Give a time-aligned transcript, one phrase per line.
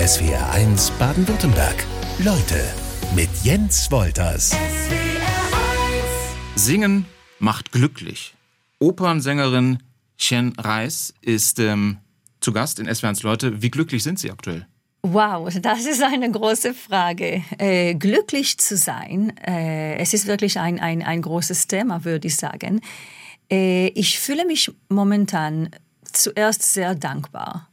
[0.00, 1.84] SWR1 Baden-Württemberg.
[2.20, 2.72] Leute
[3.14, 4.56] mit Jens Wolters.
[6.56, 7.04] Singen
[7.38, 8.34] macht glücklich.
[8.78, 9.82] Opernsängerin
[10.16, 11.98] Chen Reis ist ähm,
[12.40, 13.60] zu Gast in SWR1 Leute.
[13.60, 14.66] Wie glücklich sind Sie aktuell?
[15.02, 17.42] Wow, das ist eine große Frage.
[17.58, 22.36] Äh, glücklich zu sein, äh, es ist wirklich ein, ein, ein großes Thema, würde ich
[22.36, 22.80] sagen.
[23.52, 25.68] Äh, ich fühle mich momentan
[26.10, 27.68] zuerst sehr dankbar.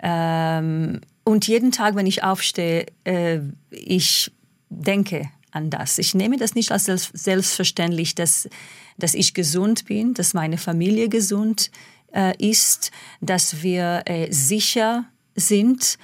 [0.00, 4.32] Ähm, und jeden Tag, wenn ich aufstehe, äh, ich
[4.70, 5.98] denke an das.
[5.98, 8.48] Ich nehme das nicht als selbstverständlich, dass,
[8.96, 11.70] dass ich gesund bin, dass meine Familie gesund
[12.14, 15.98] äh, ist, dass wir äh, sicher sind,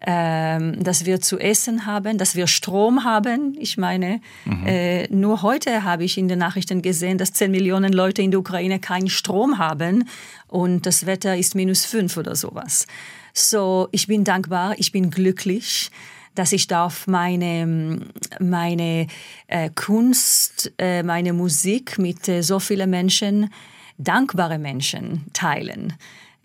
[0.00, 3.56] ähm, dass wir zu essen haben, dass wir Strom haben.
[3.60, 4.66] Ich meine, mhm.
[4.66, 8.40] äh, nur heute habe ich in den Nachrichten gesehen, dass 10 Millionen Leute in der
[8.40, 10.08] Ukraine keinen Strom haben
[10.48, 12.88] und das Wetter ist minus fünf oder sowas.
[13.34, 15.90] So, ich bin dankbar, ich bin glücklich
[16.34, 18.00] dass ich darf meine,
[18.40, 19.06] meine
[19.46, 23.50] äh, Kunst, äh, meine Musik mit äh, so vielen Menschen,
[23.98, 25.94] dankbare Menschen teilen.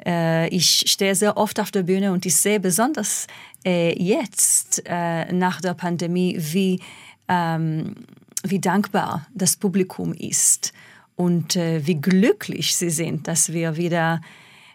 [0.06, 3.28] Äh, ich stehe sehr oft auf der Bühne und ich sehe besonders
[3.66, 6.80] äh, jetzt äh, nach der Pandemie, wie,
[7.28, 7.96] ähm,
[8.44, 10.72] wie dankbar das Publikum ist
[11.16, 14.22] und wie glücklich sie sind, dass wir wieder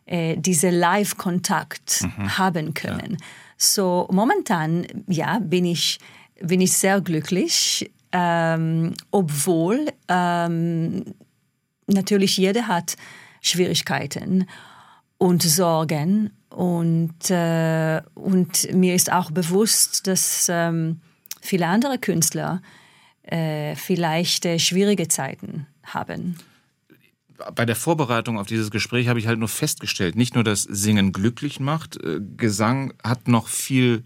[0.06, 2.38] äh, diese Live-Kontakt mhm.
[2.38, 3.12] haben können.
[3.12, 3.27] Ja.
[3.56, 5.98] So momentan, ja, bin ich,
[6.41, 11.05] bin ich sehr glücklich, ähm, obwohl ähm,
[11.86, 12.97] natürlich jeder hat
[13.41, 14.47] Schwierigkeiten
[15.19, 21.00] und Sorgen und, äh, und mir ist auch bewusst, dass ähm,
[21.41, 22.62] viele andere Künstler
[23.22, 26.36] äh, vielleicht äh, schwierige Zeiten haben
[27.55, 31.13] bei der Vorbereitung auf dieses Gespräch habe ich halt nur festgestellt, nicht nur, dass Singen
[31.13, 34.05] glücklich macht, äh, Gesang hat noch viel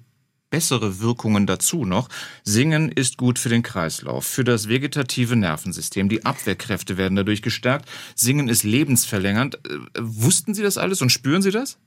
[0.50, 2.08] bessere Wirkungen dazu noch.
[2.42, 6.08] Singen ist gut für den Kreislauf, für das vegetative Nervensystem.
[6.08, 7.86] Die Abwehrkräfte werden dadurch gestärkt.
[8.14, 9.56] Singen ist lebensverlängernd.
[9.56, 11.78] Äh, wussten Sie das alles und spüren Sie das?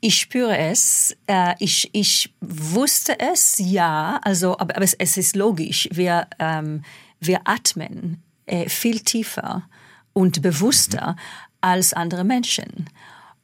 [0.00, 1.16] Ich spüre es.
[1.26, 4.20] Äh, ich, ich wusste es, ja.
[4.24, 5.88] Also, aber, es, ist logisch.
[5.92, 6.82] Wir, ähm,
[7.20, 8.22] wir atmen
[8.68, 9.68] viel tiefer
[10.18, 11.14] und bewusster
[11.60, 12.90] als andere Menschen.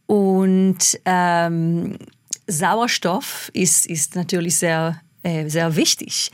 [0.07, 1.97] Und ähm,
[2.49, 6.33] Sauerstoff ist, ist natürlich sehr, äh, sehr wichtig.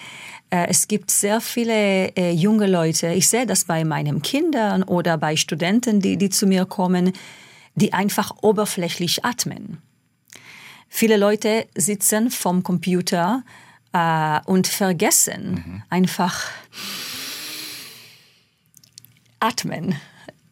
[0.49, 5.19] Äh, es gibt sehr viele äh, junge Leute, ich sehe das bei meinen Kindern oder
[5.19, 7.13] bei Studenten, die, die zu mir kommen,
[7.75, 9.83] die einfach oberflächlich atmen.
[10.89, 13.45] Viele Leute sitzen vom Computer
[13.93, 15.83] äh, und vergessen mhm.
[15.91, 16.47] einfach
[19.39, 19.97] atmen.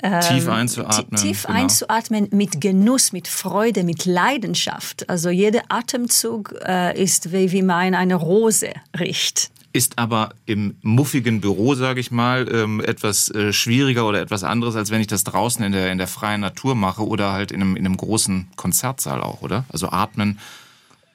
[0.01, 1.21] Tief ähm, einzuatmen.
[1.21, 1.59] Tief genau.
[1.59, 5.09] einzuatmen mit Genuss, mit Freude, mit Leidenschaft.
[5.11, 9.51] Also jeder Atemzug äh, ist wie, wie man eine Rose riecht.
[9.73, 14.77] Ist aber im muffigen Büro, sage ich mal, ähm, etwas äh, schwieriger oder etwas anderes,
[14.77, 17.61] als wenn ich das draußen in der, in der freien Natur mache oder halt in
[17.61, 19.65] einem, in einem großen Konzertsaal auch, oder?
[19.69, 20.39] Also atmen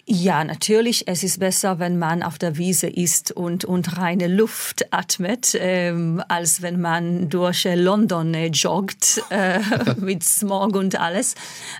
[0.06, 1.08] ja, natürlich.
[1.08, 6.22] Es ist besser, wenn man auf der Wiese ist und, und reine Luft atmet, ähm,
[6.28, 9.60] als wenn man durch London äh, joggt äh,
[9.98, 11.36] mit Smog und alles.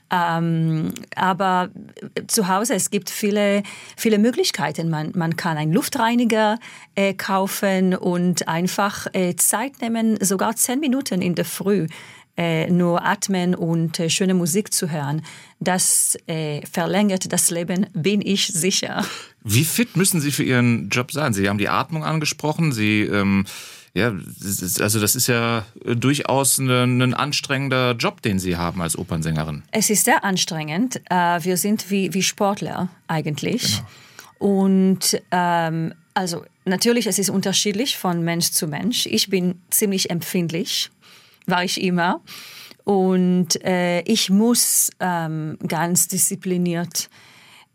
[0.10, 1.70] Ähm, aber
[2.28, 3.62] zu Hause, es gibt viele,
[3.98, 4.90] viele Möglichkeiten.
[4.90, 6.60] Man, man kann einen Luftreiniger
[6.96, 11.88] äh, kaufen und einfach äh, Zeit nehmen, sogar zehn Minuten in der Früh
[12.38, 15.24] äh, nur atmen und äh, schöne Musik zu hören,
[15.60, 19.06] das äh, verlängert das Leben, bin ich sicher.
[19.44, 21.34] Wie fit müssen Sie für Ihren Job sein?
[21.34, 22.72] Sie haben die Atmung angesprochen.
[22.72, 23.46] Sie, ähm,
[23.94, 24.14] ja,
[24.80, 29.64] also das ist ja durchaus ein, ein, anstrengender Job, den Sie haben als Opernsängerin.
[29.72, 31.02] Es ist sehr anstrengend.
[31.10, 33.78] Äh, wir sind wie, wie Sportler eigentlich.
[33.78, 33.88] Genau.
[34.40, 39.06] Und ähm, also natürlich, es ist unterschiedlich von Mensch zu Mensch.
[39.06, 40.90] Ich bin ziemlich empfindlich
[41.46, 42.22] war ich immer.
[42.84, 47.10] Und äh, ich muss ähm, ganz diszipliniert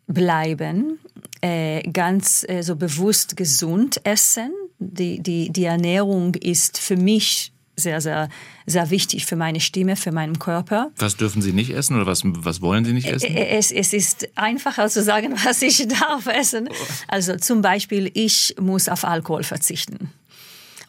[0.06, 0.98] bleiben,
[1.40, 4.52] äh, ganz äh, so bewusst gesund essen.
[4.78, 8.28] Die, die, die Ernährung ist für mich sehr, sehr,
[8.66, 10.90] sehr wichtig für meine Stimme, für meinen Körper.
[10.96, 13.36] Was dürfen Sie nicht essen oder was, was wollen Sie nicht essen?
[13.36, 16.68] Es, es ist einfacher zu sagen, was ich darf essen.
[17.06, 20.10] Also zum Beispiel, ich muss auf Alkohol verzichten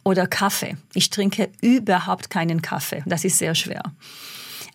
[0.09, 0.75] oder Kaffee.
[0.94, 3.03] Ich trinke überhaupt keinen Kaffee.
[3.06, 3.83] Das ist sehr schwer.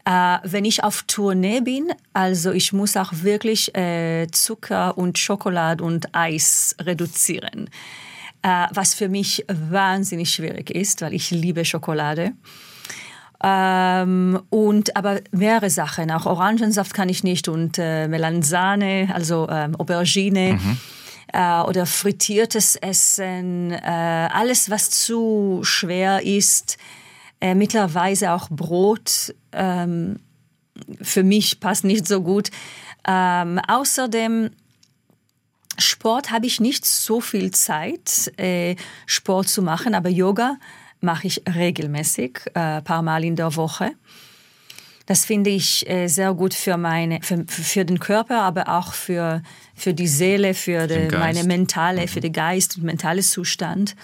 [0.04, 5.82] Äh, wenn ich auf Tournee bin, also ich muss auch wirklich äh, Zucker und Schokolade
[5.82, 7.68] und Eis reduzieren.
[8.42, 12.32] Äh, was für mich wahnsinnig schwierig ist, weil ich liebe Schokolade.
[13.42, 19.74] Ähm, und aber mehrere Sachen, auch Orangensaft kann ich nicht und äh, Melanzane, also ähm,
[19.76, 20.54] Aubergine.
[20.54, 20.78] Mhm.
[21.34, 26.78] Äh, oder frittiertes Essen, äh, alles was zu schwer ist,
[27.40, 30.20] äh, mittlerweile auch Brot, ähm,
[31.02, 32.50] für mich passt nicht so gut.
[33.04, 34.50] Ähm, außerdem
[35.76, 40.56] Sport habe ich nicht so viel Zeit, äh, Sport zu machen, aber Yoga
[41.00, 43.90] mache ich regelmäßig, äh, paar Mal in der Woche.
[45.06, 49.42] Das finde ich äh, sehr gut für meine, für, für den Körper, aber auch für,
[49.74, 52.08] für die Seele, für die, meine mentale, mhm.
[52.08, 53.96] für den Geist und mentale Zustand.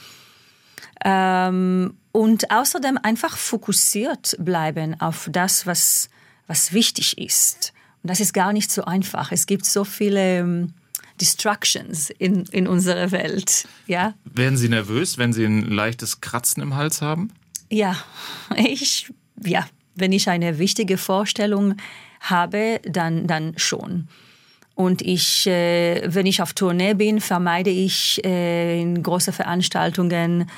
[1.05, 6.09] Ähm, und außerdem einfach fokussiert bleiben auf das, was,
[6.47, 7.73] was wichtig ist.
[8.03, 9.31] Und das ist gar nicht so einfach.
[9.33, 10.75] Es gibt so viele ähm,
[11.21, 13.69] Distractions in, in unserer Welt.
[13.87, 14.15] Ja?
[14.25, 17.31] Werden Sie nervös, wenn Sie ein leichtes Kratzen im Hals haben?
[17.71, 17.97] Ja,
[18.57, 19.13] ich,
[19.45, 21.77] ja, wenn ich eine wichtige Vorstellung
[22.21, 24.09] habe, dann, dann schon.
[24.81, 30.51] Und ich, äh, wenn ich auf Tournee bin, vermeide ich äh, in große Veranstaltungen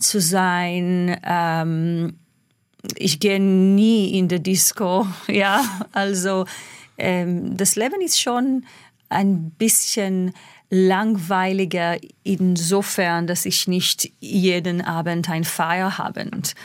[0.00, 1.16] zu sein.
[1.22, 2.14] Ähm,
[2.96, 5.64] ich gehe nie in die Disco, ja.
[5.92, 6.44] Also
[6.98, 8.64] ähm, das Leben ist schon
[9.08, 10.32] ein bisschen
[10.68, 16.56] langweiliger insofern, dass ich nicht jeden Abend ein Feierabend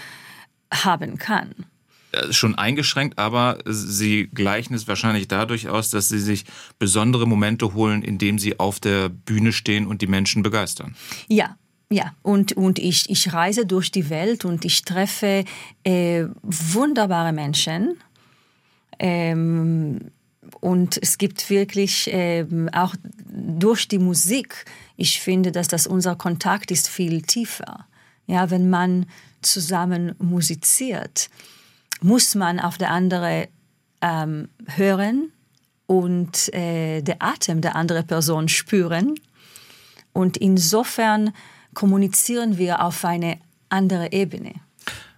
[0.73, 1.53] haben kann.
[2.31, 6.46] Schon eingeschränkt, aber Sie gleichen es wahrscheinlich dadurch aus, dass Sie sich
[6.80, 10.96] besondere Momente holen, indem Sie auf der Bühne stehen und die Menschen begeistern.
[11.28, 11.56] Ja,
[11.90, 15.46] ja, und, und ich, ich reise durch die Welt und ich treffe
[15.84, 17.98] äh, wunderbare Menschen.
[19.00, 20.12] Ähm,
[20.60, 22.96] und es gibt wirklich ähm, auch
[23.30, 24.66] durch die Musik,
[24.98, 27.86] ich finde, dass das unser Kontakt ist viel tiefer.
[28.25, 29.06] Ja, wenn man
[29.42, 31.30] zusammen musiziert,
[32.01, 33.47] muss man auf der andere
[34.01, 35.31] ähm, hören
[35.85, 39.15] und äh, der Atem der anderen Person spüren.
[40.13, 41.33] Und insofern
[41.73, 43.38] kommunizieren wir auf eine
[43.69, 44.53] andere Ebene.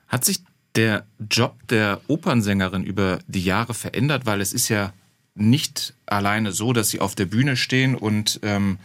[0.08, 0.40] Hat sich
[0.76, 4.26] der Job der Opernsängerin über die Jahre verändert?
[4.26, 4.94] Weil es ist ja
[5.36, 8.78] nicht alleine so, dass sie auf der Bühne stehen und ähm,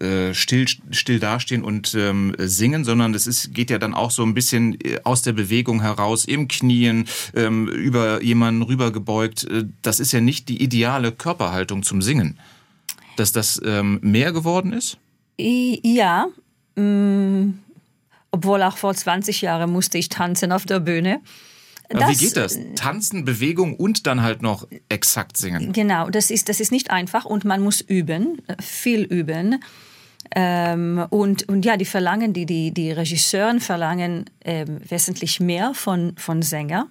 [0.00, 4.22] äh, still, still dastehen und ähm, singen, sondern es ist, geht ja dann auch so
[4.22, 9.44] ein bisschen äh, aus der Bewegung heraus, im Knien, ähm, über jemanden rübergebeugt.
[9.44, 12.38] Äh, das ist ja nicht die ideale Körperhaltung zum Singen.
[13.16, 14.96] Dass das ähm, mehr geworden ist?
[15.36, 16.28] Ja,
[16.76, 17.50] mm,
[18.30, 21.20] obwohl auch vor 20 Jahren musste ich tanzen auf der Bühne.
[21.90, 22.56] Das, wie geht das?
[22.76, 25.72] Tanzen, Bewegung und dann halt noch exakt singen.
[25.72, 29.60] Genau, das ist, das ist nicht einfach und man muss üben, viel üben.
[30.34, 36.14] Ähm, und, und ja, die verlangen, die, die, die Regisseuren verlangen ähm, wesentlich mehr von,
[36.16, 36.86] von Sänger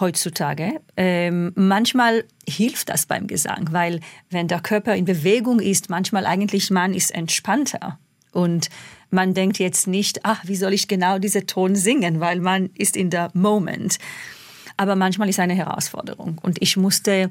[0.00, 0.80] heutzutage.
[0.96, 4.00] Ähm, manchmal hilft das beim Gesang, weil
[4.30, 7.98] wenn der Körper in Bewegung ist, manchmal eigentlich man ist entspannter
[8.32, 8.70] und
[9.10, 12.96] man denkt jetzt nicht, ach, wie soll ich genau diese Ton singen, weil man ist
[12.96, 13.98] in der Moment.
[14.76, 16.38] Aber manchmal ist eine Herausforderung.
[16.40, 17.30] Und ich musste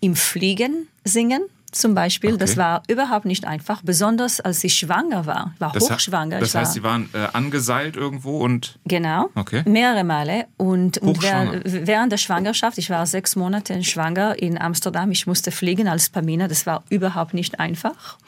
[0.00, 1.42] im Fliegen singen,
[1.76, 2.30] zum Beispiel.
[2.30, 2.38] Okay.
[2.38, 5.54] Das war überhaupt nicht einfach, besonders als ich schwanger war.
[5.58, 6.40] War das hochschwanger.
[6.40, 8.78] Das heißt, Sie waren äh, angeseilt irgendwo und.
[8.84, 9.30] Genau.
[9.34, 9.62] Okay.
[9.66, 10.46] Mehrere Male.
[10.56, 15.50] Und, und während, während der Schwangerschaft, ich war sechs Monate schwanger in Amsterdam, ich musste
[15.50, 16.48] fliegen als Pamina.
[16.48, 18.18] Das war überhaupt nicht einfach.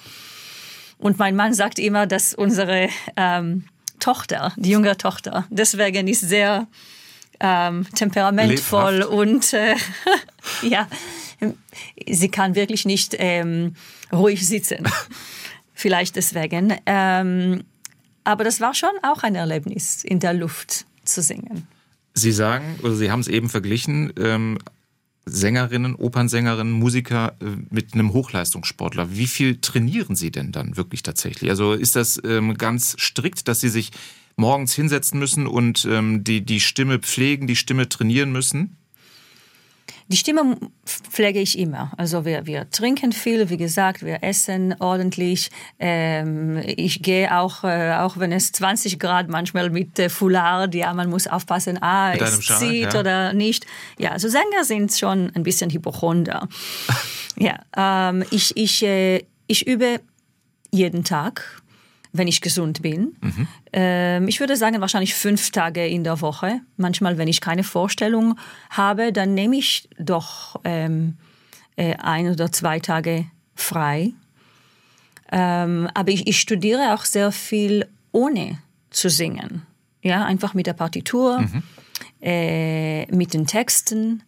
[0.99, 3.65] Und mein Mann sagt immer, dass unsere ähm,
[4.01, 6.67] Tochter, die junge Tochter, deswegen ist sehr
[7.41, 9.13] ähm, temperamentvoll Lebhaft.
[9.13, 9.75] und äh,
[10.63, 10.89] ja,
[12.09, 13.75] sie kann wirklich nicht ähm,
[14.13, 14.85] ruhig sitzen.
[15.75, 16.75] Vielleicht deswegen.
[16.87, 17.65] Ähm,
[18.25, 21.69] aber das war schon auch ein Erlebnis, in der Luft zu singen.
[22.15, 24.59] Sie sagen, oder Sie haben es eben verglichen, ähm,
[25.27, 29.17] Sängerinnen, Opernsängerinnen, Musiker äh, mit einem Hochleistungssportler.
[29.17, 31.51] Wie viel trainieren Sie denn dann wirklich tatsächlich?
[31.51, 33.91] Also ist das ähm, ganz strikt, dass Sie sich
[34.37, 38.77] morgens hinsetzen müssen und ähm, die, die Stimme pflegen, die Stimme trainieren müssen?
[40.09, 41.91] Die Stimme pflege ich immer.
[41.97, 45.51] Also wir, wir trinken viel, wie gesagt, wir essen ordentlich.
[45.81, 50.95] Ähm, ich gehe auch, äh, auch wenn es 20 Grad manchmal mit äh, Foulard, ja,
[50.95, 53.01] man muss aufpassen, ah, mit es Schal, zieht ja.
[53.01, 53.67] oder nicht.
[53.99, 56.49] Ja, also Sänger sind schon ein bisschen Hypochonder.
[57.37, 60.01] ja, ähm, ich, ich, äh, ich übe
[60.71, 61.63] jeden Tag
[62.19, 63.17] wenn ich gesund bin.
[63.21, 63.49] Mhm.
[63.73, 66.61] Ähm, ich würde sagen, wahrscheinlich fünf Tage in der Woche.
[66.77, 68.39] Manchmal, wenn ich keine Vorstellung
[68.71, 71.17] habe, dann nehme ich doch ähm,
[71.77, 74.13] äh, ein oder zwei Tage frei.
[75.33, 78.59] Ähm, aber ich, ich, studiere auch sehr viel ohne
[78.91, 79.63] zu singen.
[80.03, 81.41] Ja, einfach mit der Partitur.
[81.41, 81.63] Mhm.
[82.21, 84.23] äh, mit den Texten.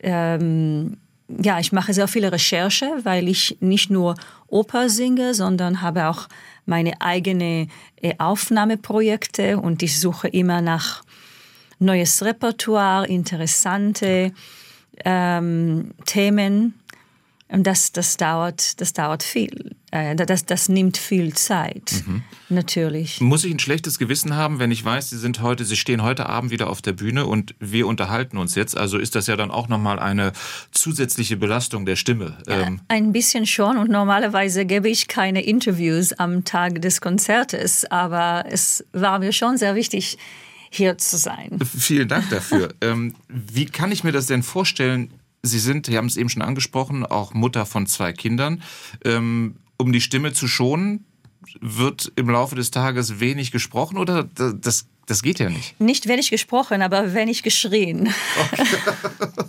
[0.00, 4.14] Ähm, ja, ich mache sehr viele Recherche, weil ich nicht nur
[4.46, 6.28] Oper singe, sondern habe auch
[6.64, 7.68] meine eigene
[8.00, 11.02] äh, Aufnahmeprojekte und ich suche immer nach
[11.78, 14.32] neues Repertoire, interessante
[15.04, 16.74] ähm, Themen.
[17.48, 19.76] Und das, das dauert, das dauert viel.
[19.90, 22.22] Äh, das, das nimmt viel Zeit, mhm.
[22.48, 23.20] natürlich.
[23.20, 26.26] Muss ich ein schlechtes Gewissen haben, wenn ich weiß, Sie sind heute, Sie stehen heute
[26.26, 28.76] Abend wieder auf der Bühne und wir unterhalten uns jetzt?
[28.76, 30.32] Also ist das ja dann auch nochmal eine
[30.72, 32.36] zusätzliche Belastung der Stimme.
[32.46, 37.86] Ja, ähm, ein bisschen schon und normalerweise gebe ich keine Interviews am Tag des Konzertes,
[37.86, 40.18] aber es war mir schon sehr wichtig,
[40.70, 41.58] hier zu sein.
[41.78, 42.74] Vielen Dank dafür.
[42.82, 45.10] ähm, wie kann ich mir das denn vorstellen?
[45.42, 48.62] Sie sind, Sie haben es eben schon angesprochen, auch Mutter von zwei Kindern.
[49.04, 51.04] Ähm, um die Stimme zu schonen,
[51.60, 55.80] wird im Laufe des Tages wenig gesprochen oder das, das geht ja nicht?
[55.80, 58.12] Nicht wenig gesprochen, aber wenig geschrien.
[58.52, 58.66] Okay.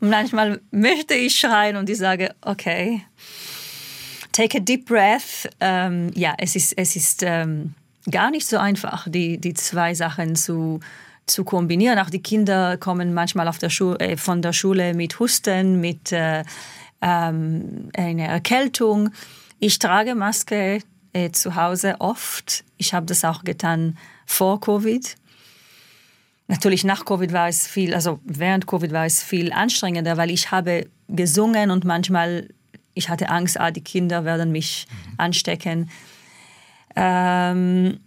[0.00, 3.02] Manchmal möchte ich schreien und ich sage, okay,
[4.32, 5.48] take a deep breath.
[5.60, 7.74] Ähm, ja, es ist, es ist ähm,
[8.10, 10.80] gar nicht so einfach, die, die zwei Sachen zu,
[11.26, 11.98] zu kombinieren.
[11.98, 16.44] Auch die Kinder kommen manchmal der Schule, äh, von der Schule mit Husten, mit äh,
[17.04, 19.10] ähm, einer Erkältung.
[19.60, 20.80] Ich trage Maske
[21.12, 22.64] äh, zu Hause oft.
[22.78, 25.16] Ich habe das auch getan vor Covid.
[26.48, 30.50] Natürlich nach Covid war es viel, also während Covid war es viel anstrengender, weil ich
[30.50, 32.48] habe gesungen und manchmal
[32.94, 35.14] ich hatte Angst, ah, die Kinder werden mich mhm.
[35.18, 35.90] anstecken.
[36.96, 38.00] Ähm,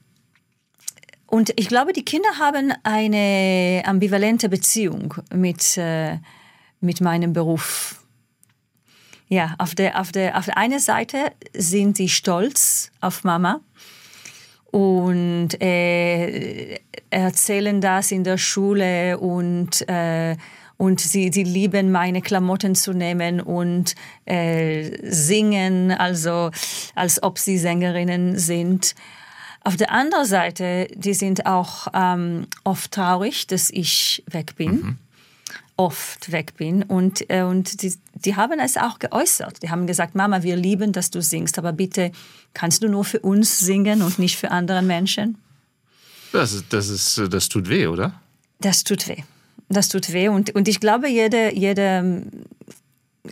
[1.28, 6.20] und ich glaube, die Kinder haben eine ambivalente Beziehung mit, äh,
[6.80, 8.02] mit meinem Beruf.
[9.30, 13.60] Ja, auf der, auf, der, auf der einen Seite sind sie stolz auf Mama
[14.72, 16.80] und äh,
[17.10, 20.36] erzählen das in der Schule und äh,
[20.78, 26.52] und sie, sie lieben meine Klamotten zu nehmen und äh, singen, also
[26.94, 28.94] als ob sie Sängerinnen sind.
[29.64, 34.72] Auf der anderen Seite, die sind auch ähm, oft traurig, dass ich weg bin.
[34.72, 34.98] Mhm.
[35.76, 36.84] Oft weg bin.
[36.84, 39.62] Und, äh, und die, die haben es auch geäußert.
[39.62, 42.12] Die haben gesagt, Mama, wir lieben, dass du singst, aber bitte
[42.54, 45.38] kannst du nur für uns singen und nicht für andere Menschen?
[46.32, 48.20] Das, das, ist, das tut weh, oder?
[48.60, 49.24] Das tut weh
[49.70, 50.30] das tut weh.
[50.30, 52.24] Und, und ich glaube, jede, jede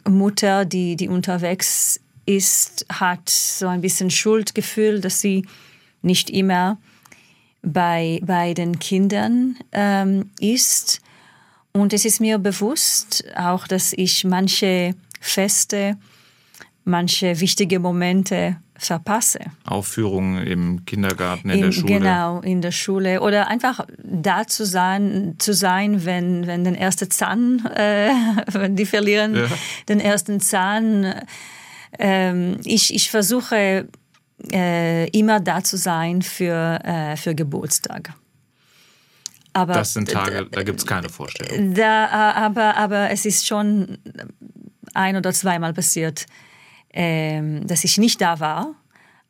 [0.07, 5.45] Mutter, die, die unterwegs ist, hat so ein bisschen Schuldgefühl, dass sie
[6.01, 6.77] nicht immer
[7.61, 11.01] bei, bei den Kindern ähm, ist.
[11.75, 15.97] Und es ist mir bewusst auch, dass ich manche Feste,
[16.85, 19.39] manche wichtige Momente verpasse.
[19.65, 21.93] Aufführungen im Kindergarten, in, in, der Schule.
[21.99, 23.19] Genau, in der Schule.
[23.19, 28.09] Oder einfach da zu sein, zu sein wenn, wenn den ersten Zahn, äh,
[28.53, 29.47] wenn die verlieren ja.
[29.89, 31.13] den ersten Zahn.
[31.99, 33.89] Ähm, ich, ich versuche
[34.49, 38.13] äh, immer da zu sein für, äh, für Geburtstag.
[39.55, 41.73] Aber, das sind Tage, da gibt es keine Vorstellung.
[41.73, 43.97] Da, aber, aber es ist schon
[44.93, 46.25] ein oder zweimal passiert,
[46.91, 48.75] ähm, dass ich nicht da war.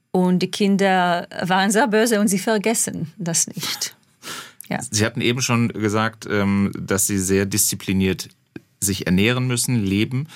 [0.10, 3.96] Und die Kinder waren sehr böse und sie vergessen das nicht.
[4.68, 4.80] Ja.
[4.90, 8.30] Sie hatten eben schon gesagt, ähm, dass Sie sehr diszipliniert
[8.80, 10.28] sich ernähren müssen, leben.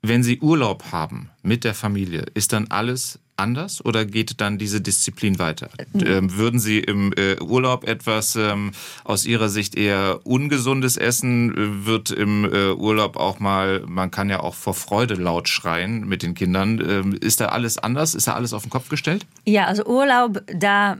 [0.00, 4.80] Wenn Sie Urlaub haben mit der Familie, ist dann alles anders oder geht dann diese
[4.80, 5.68] Disziplin weiter?
[5.94, 8.72] Ähm, würden Sie im äh, Urlaub etwas ähm,
[9.04, 11.86] aus Ihrer Sicht eher ungesundes essen?
[11.86, 16.22] Wird im äh, Urlaub auch mal, man kann ja auch vor Freude laut schreien mit
[16.22, 16.80] den Kindern.
[16.80, 18.14] Ähm, ist da alles anders?
[18.14, 19.26] Ist da alles auf den Kopf gestellt?
[19.44, 20.98] Ja, also Urlaub, da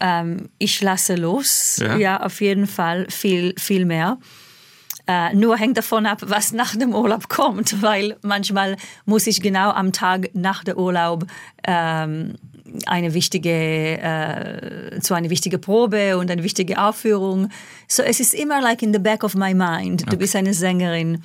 [0.00, 1.78] ähm, ich lasse los.
[1.80, 1.96] Ja.
[1.96, 4.18] ja, auf jeden Fall viel, viel mehr.
[5.06, 9.70] Äh, nur hängt davon ab, was nach dem Urlaub kommt, weil manchmal muss ich genau
[9.70, 11.26] am Tag nach dem Urlaub
[11.66, 12.36] ähm,
[12.86, 17.50] eine wichtige, äh, zu einer wichtige Probe und eine wichtige Aufführung.
[17.86, 20.02] So es ist immer like in the back of my mind.
[20.02, 20.10] Okay.
[20.10, 21.22] Du bist eine Sängerin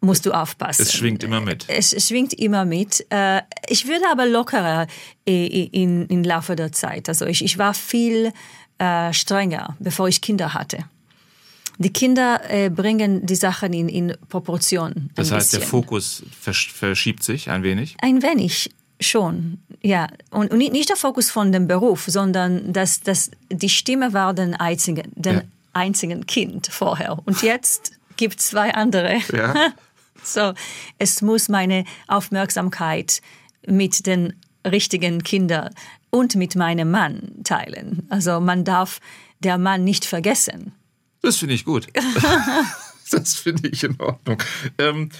[0.00, 0.82] musst du aufpassen.
[0.82, 1.64] Es schwingt immer mit.
[1.68, 3.04] Es, es schwingt immer mit.
[3.10, 4.86] Äh, ich würde aber lockerer
[5.24, 7.08] in, in Laufe der Zeit.
[7.08, 8.32] Also ich, ich war viel
[8.78, 10.84] äh, strenger, bevor ich Kinder hatte.
[11.78, 15.10] Die Kinder äh, bringen die Sachen in, in Proportion.
[15.14, 15.60] Das heißt, bisschen.
[15.60, 17.96] der Fokus verschiebt sich ein wenig?
[18.02, 18.70] Ein wenig
[19.00, 20.08] schon, ja.
[20.30, 24.54] Und, und nicht der Fokus von dem Beruf, sondern dass, dass die Stimme war den
[24.54, 25.42] einzigen, den ja.
[25.72, 27.18] einzigen Kind vorher.
[27.24, 29.20] Und jetzt gibt es zwei andere.
[29.32, 29.72] Ja.
[30.24, 30.54] so,
[30.98, 33.22] es muss meine Aufmerksamkeit
[33.68, 34.34] mit den
[34.66, 35.72] richtigen Kindern
[36.10, 38.04] und mit meinem Mann teilen.
[38.10, 38.98] Also man darf
[39.38, 40.72] der Mann nicht vergessen
[41.22, 41.86] Das finde ich gut.
[43.10, 44.42] das finde ich in Ordnung.
[44.78, 45.10] Ähm,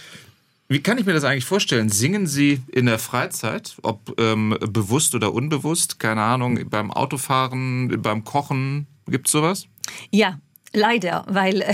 [0.69, 1.89] wie kann ich mir das eigentlich vorstellen?
[1.89, 5.99] Singen Sie in der Freizeit, ob ähm, bewusst oder unbewusst?
[5.99, 9.67] Keine Ahnung, beim Autofahren, beim Kochen, gibt es sowas?
[10.11, 10.39] Ja,
[10.75, 11.65] leider, weil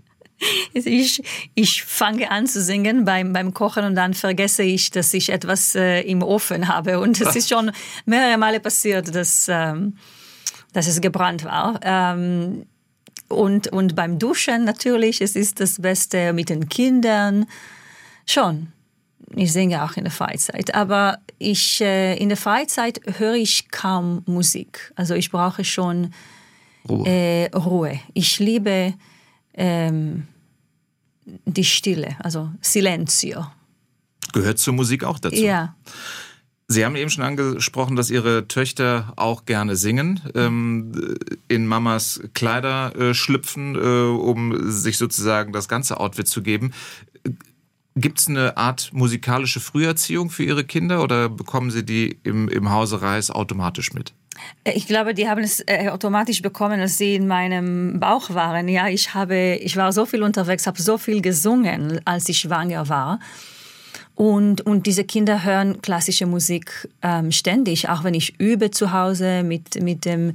[0.72, 1.22] ich,
[1.54, 5.74] ich fange an zu singen beim, beim Kochen und dann vergesse ich, dass ich etwas
[5.74, 7.00] äh, im Ofen habe.
[7.00, 7.72] Und es ist schon
[8.06, 9.98] mehrere Male passiert, dass, ähm,
[10.72, 11.78] dass es gebrannt war.
[11.82, 12.64] Ähm,
[13.28, 17.46] und, und beim Duschen natürlich, es ist das Beste mit den Kindern.
[18.26, 18.68] Schon.
[19.36, 24.22] Ich singe auch in der Freizeit, aber ich äh, in der Freizeit höre ich kaum
[24.26, 24.92] Musik.
[24.96, 26.12] Also ich brauche schon
[26.88, 27.06] Ruhe.
[27.06, 28.00] Äh, Ruhe.
[28.12, 28.94] Ich liebe
[29.54, 30.28] ähm,
[31.24, 33.46] die Stille, also Silenzio.
[34.32, 35.36] Gehört zur Musik auch dazu.
[35.36, 35.74] Ja.
[36.74, 41.16] Sie haben eben schon angesprochen, dass Ihre Töchter auch gerne singen, ähm,
[41.46, 46.72] in Mamas Kleider äh, schlüpfen, äh, um sich sozusagen das ganze Outfit zu geben.
[47.94, 52.68] Gibt es eine Art musikalische Früherziehung für Ihre Kinder oder bekommen Sie die im, im
[52.72, 54.12] Hause Reis automatisch mit?
[54.64, 58.66] Äh, ich glaube, die haben es äh, automatisch bekommen, als sie in meinem Bauch waren.
[58.66, 62.88] Ja, ich habe, ich war so viel unterwegs, habe so viel gesungen, als ich schwanger
[62.88, 63.20] war.
[64.14, 69.42] Und, und diese Kinder hören klassische Musik ähm, ständig, auch wenn ich übe zu Hause
[69.42, 70.34] mit, mit dem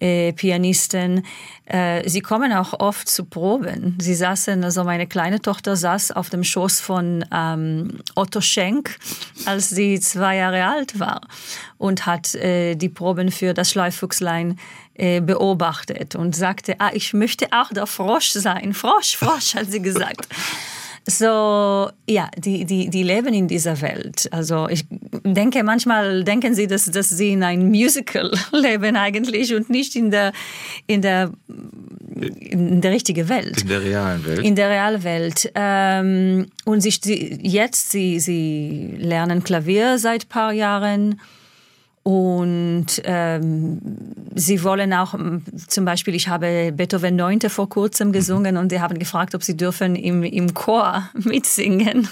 [0.00, 1.24] äh, Pianisten.
[1.66, 3.96] Äh, sie kommen auch oft zu Proben.
[4.00, 8.98] Sie saßen, also meine kleine Tochter saß auf dem Schoß von ähm, Otto Schenk,
[9.44, 11.20] als sie zwei Jahre alt war
[11.78, 14.58] und hat äh, die Proben für das Schleifuchslein
[14.94, 18.74] äh, beobachtet und sagte, ah, ich möchte auch der Frosch sein.
[18.74, 20.26] Frosch, Frosch, hat sie gesagt.
[21.10, 24.28] So, ja, die, die, die leben in dieser Welt.
[24.30, 24.84] Also ich
[25.24, 30.10] denke, manchmal denken sie, dass, dass sie in einem Musical leben eigentlich und nicht in
[30.10, 30.32] der,
[30.86, 31.32] in der,
[32.38, 33.62] in der richtigen Welt.
[33.62, 34.38] In der realen Welt.
[34.40, 35.50] In der realen Welt.
[35.56, 41.20] Ähm, und sie, jetzt, sie, sie lernen Klavier seit paar Jahren
[42.02, 43.80] und ähm,
[44.34, 45.14] sie wollen auch,
[45.68, 47.40] zum Beispiel, ich habe Beethoven 9.
[47.48, 48.12] vor kurzem mhm.
[48.12, 52.08] gesungen und die haben gefragt, ob sie dürfen im, im Chor mitsingen.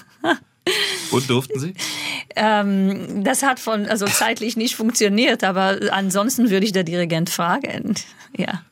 [1.11, 1.75] Und durften Sie?
[2.37, 7.95] ähm, das hat von, also zeitlich nicht funktioniert, aber ansonsten würde ich der Dirigent fragen.
[8.37, 8.63] Ja.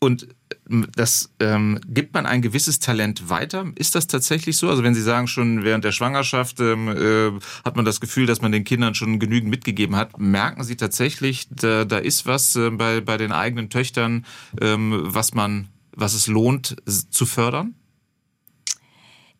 [0.00, 0.26] Und
[0.68, 3.66] das ähm, gibt man ein gewisses Talent weiter.
[3.76, 4.68] Ist das tatsächlich so?
[4.68, 8.40] Also wenn Sie sagen, schon während der Schwangerschaft ähm, äh, hat man das Gefühl, dass
[8.40, 10.18] man den Kindern schon genügend mitgegeben hat.
[10.18, 14.26] Merken Sie tatsächlich, da, da ist was äh, bei, bei den eigenen Töchtern,
[14.60, 16.76] ähm, was man, was es lohnt
[17.10, 17.74] zu fördern?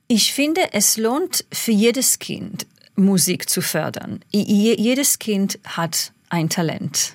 [0.09, 4.21] Ich finde, es lohnt für jedes Kind Musik zu fördern.
[4.31, 7.15] jedes Kind hat ein Talent.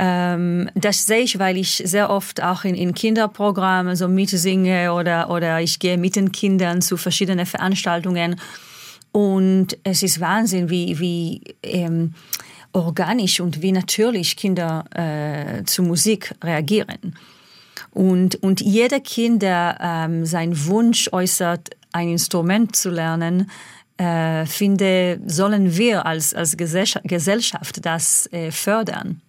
[0.00, 5.28] Ähm, das sehe ich, weil ich sehr oft auch in, in Kinderprogrammen so mitsinge oder,
[5.28, 8.40] oder ich gehe mit den Kindern zu verschiedenen Veranstaltungen.
[9.10, 12.14] Und es ist Wahnsinn, wie, wie ähm,
[12.72, 17.16] organisch und wie natürlich Kinder äh, zu Musik reagieren.
[17.90, 23.50] Und, und jeder Kind, der ähm, seinen Wunsch äußert, ein Instrument zu lernen,
[23.96, 29.22] äh, finde, sollen wir als, als Gesellschaft das äh, fördern.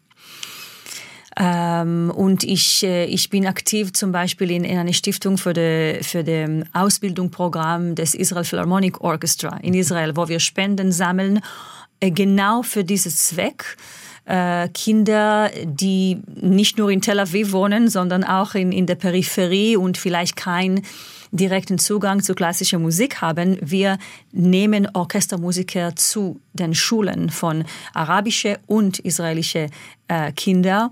[1.37, 6.07] Ähm, und ich, äh, ich bin aktiv zum Beispiel in, in einer Stiftung für das
[6.07, 6.25] für
[6.73, 11.41] Ausbildungsprogramm des Israel Philharmonic Orchestra in Israel, wo wir Spenden sammeln,
[11.99, 13.77] äh, genau für diesen Zweck.
[14.25, 19.75] Äh, Kinder, die nicht nur in Tel Aviv wohnen, sondern auch in, in der Peripherie
[19.75, 20.83] und vielleicht kein
[21.31, 23.57] direkten Zugang zu klassischer Musik haben.
[23.61, 23.97] Wir
[24.31, 29.69] nehmen Orchestermusiker zu den Schulen von arabische und israelische
[30.07, 30.91] äh, Kinder,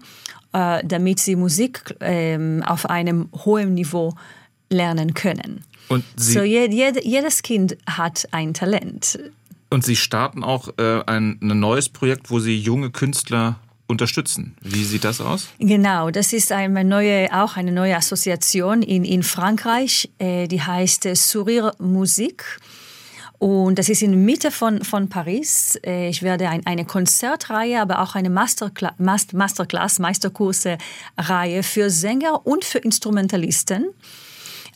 [0.54, 4.14] äh, damit sie Musik äh, auf einem hohen Niveau
[4.70, 5.64] lernen können.
[5.88, 9.20] Und Sie so jed, jed, jedes Kind hat ein Talent.
[9.70, 14.56] Und Sie starten auch äh, ein, ein neues Projekt, wo Sie junge Künstler unterstützen.
[14.62, 15.48] Wie sieht das aus?
[15.60, 21.06] Genau, das ist eine neue, auch eine neue Assoziation in, in Frankreich, äh, die heißt
[21.06, 22.60] äh, Sourire Musik.
[23.40, 25.80] Und das ist in der Mitte von, von Paris.
[25.86, 32.66] Äh, ich werde ein, eine Konzertreihe, aber auch eine Masterclass, Masterclass Meisterkurse-Reihe für Sänger und
[32.66, 33.86] für Instrumentalisten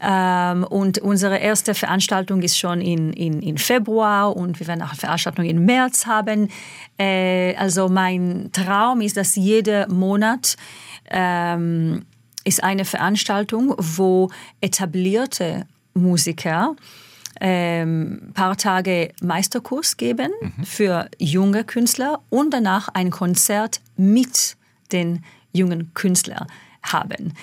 [0.01, 4.89] ähm, und unsere erste Veranstaltung ist schon in, in, in Februar und wir werden auch
[4.89, 6.49] eine Veranstaltung im März haben.
[6.97, 10.57] Äh, also mein Traum ist, dass jeder Monat
[11.11, 12.05] ähm,
[12.43, 16.75] ist eine Veranstaltung, wo etablierte Musiker
[17.39, 20.63] ähm, paar Tage Meisterkurs geben mhm.
[20.63, 24.57] für junge Künstler und danach ein Konzert mit
[24.91, 26.47] den jungen Künstlern
[26.81, 27.33] haben.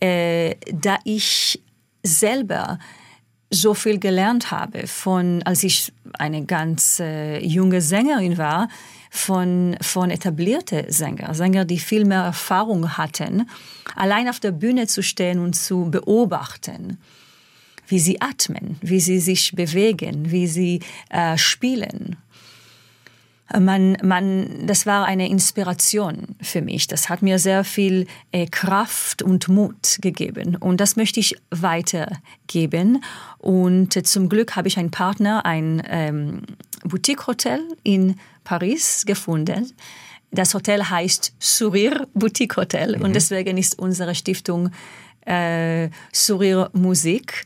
[0.00, 1.60] Äh, da ich
[2.04, 2.78] selber
[3.50, 8.68] so viel gelernt habe von, als ich eine ganz äh, junge Sängerin war,
[9.10, 13.48] von, von etablierte Sänger, Sänger, die viel mehr Erfahrung hatten,
[13.94, 16.98] allein auf der Bühne zu stehen und zu beobachten,
[17.86, 22.16] wie sie atmen, wie sie sich bewegen, wie sie äh, spielen.
[23.58, 26.86] Man, man, das war eine Inspiration für mich.
[26.86, 30.56] Das hat mir sehr viel äh, Kraft und Mut gegeben.
[30.56, 33.02] Und das möchte ich weitergeben.
[33.38, 36.42] Und äh, zum Glück habe ich einen Partner, ein ähm,
[36.84, 39.72] Boutique-Hotel in Paris gefunden.
[40.30, 42.96] Das Hotel heißt Sourire Boutique Hotel.
[42.96, 43.04] Mhm.
[43.04, 44.70] Und deswegen ist unsere Stiftung
[45.26, 47.44] äh, Sourire Musik.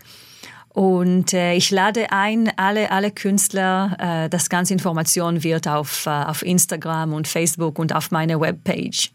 [0.79, 6.11] Und äh, ich lade ein, alle, alle Künstler, äh, das ganze Information wird auf, äh,
[6.11, 9.11] auf Instagram und Facebook und auf meiner Webpage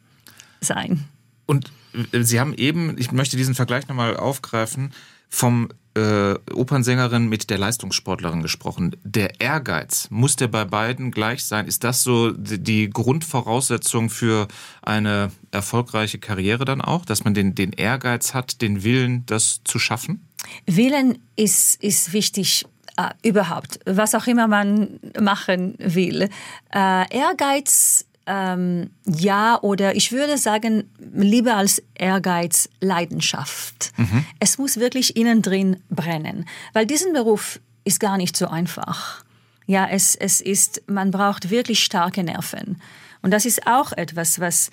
[0.60, 1.06] sein.
[1.46, 1.72] Und
[2.12, 4.92] äh, Sie haben eben, ich möchte diesen Vergleich nochmal aufgreifen,
[5.30, 8.98] vom äh, Opernsängerin mit der Leistungssportlerin gesprochen.
[9.06, 11.66] Der Ehrgeiz, muss der bei beiden gleich sein?
[11.66, 14.50] Ist das so die Grundvoraussetzung für
[14.82, 19.80] eine erfolgreiche Karriere dann auch, dass man den, den Ehrgeiz hat, den Willen, das zu
[19.80, 20.28] schaffen?
[20.66, 22.66] Willen ist, ist wichtig
[22.98, 26.30] äh, überhaupt, was auch immer man machen will.
[26.74, 33.92] Äh, Ehrgeiz, ähm, ja, oder ich würde sagen, lieber als Ehrgeiz, Leidenschaft.
[33.98, 34.26] Mhm.
[34.40, 39.24] Es muss wirklich innen drin brennen, weil diesen Beruf ist gar nicht so einfach.
[39.66, 42.82] Ja, es, es ist, man braucht wirklich starke Nerven.
[43.22, 44.70] Und das ist auch etwas, was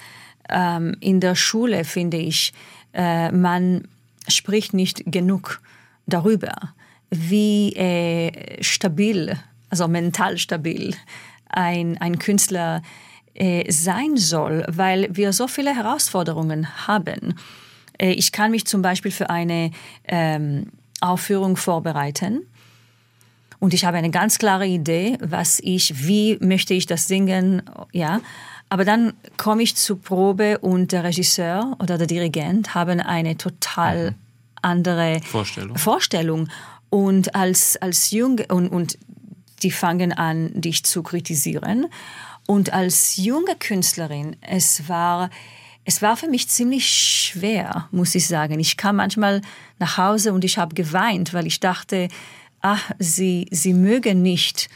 [0.48, 2.52] ähm, in der Schule, finde ich,
[2.92, 3.86] äh, man
[4.28, 5.60] spricht nicht genug
[6.06, 6.54] darüber,
[7.10, 9.36] wie äh, stabil,
[9.68, 10.94] also mental stabil
[11.48, 12.82] ein, ein Künstler
[13.34, 17.34] äh, sein soll, weil wir so viele Herausforderungen haben.
[17.98, 19.70] Äh, ich kann mich zum Beispiel für eine
[20.06, 20.66] ähm,
[21.00, 22.42] Aufführung vorbereiten.
[23.58, 28.20] Und ich habe eine ganz klare Idee, was ich, wie möchte ich das singen, ja.
[28.70, 34.12] Aber dann komme ich zur Probe und der Regisseur oder der Dirigent haben eine total
[34.12, 34.16] mhm.
[34.62, 35.76] andere Vorstellung.
[35.76, 36.48] Vorstellung.
[36.88, 38.96] Und als, als Jung, und, und
[39.62, 41.86] die fangen an, dich zu kritisieren.
[42.46, 45.30] Und als junge Künstlerin, es war,
[45.84, 48.58] es war für mich ziemlich schwer, muss ich sagen.
[48.60, 49.42] Ich kam manchmal
[49.78, 52.08] nach Hause und ich habe geweint, weil ich dachte,
[52.60, 54.68] ach, sie, sie mögen nicht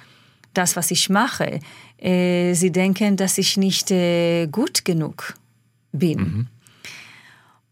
[0.53, 1.61] das, was ich mache.
[1.99, 5.35] Äh, sie denken, dass ich nicht äh, gut genug
[5.93, 6.19] bin.
[6.19, 6.47] Mhm.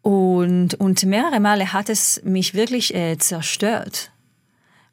[0.03, 4.11] Und, und mehrere Male hat es mich wirklich äh, zerstört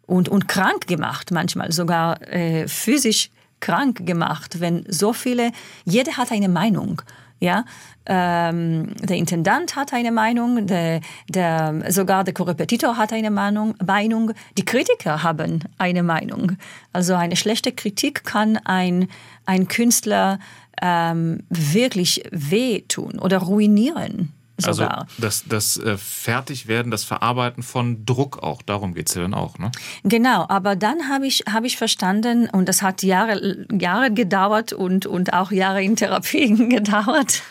[0.06, 5.52] und, und krank gemacht, manchmal sogar äh, physisch krank gemacht, wenn so viele,
[5.86, 7.02] jeder hat eine Meinung.
[7.42, 7.64] Ja,
[8.06, 11.00] ähm, der Intendant hat eine Meinung, der,
[11.30, 16.58] der, sogar der Korrepetitor hat eine Meinung, Meinung, die Kritiker haben eine Meinung.
[16.92, 19.08] Also eine schlechte Kritik kann ein,
[19.46, 20.40] ein Künstler
[20.82, 24.34] ähm, wirklich wehtun oder ruinieren.
[24.66, 25.02] Also sogar.
[25.02, 29.34] Also das, das äh, Fertigwerden, das Verarbeiten von Druck auch, darum geht es ja dann
[29.34, 29.72] auch, ne?
[30.04, 35.06] Genau, aber dann habe ich, hab ich verstanden, und das hat Jahre, Jahre gedauert und,
[35.06, 37.44] und auch Jahre in Therapien gedauert,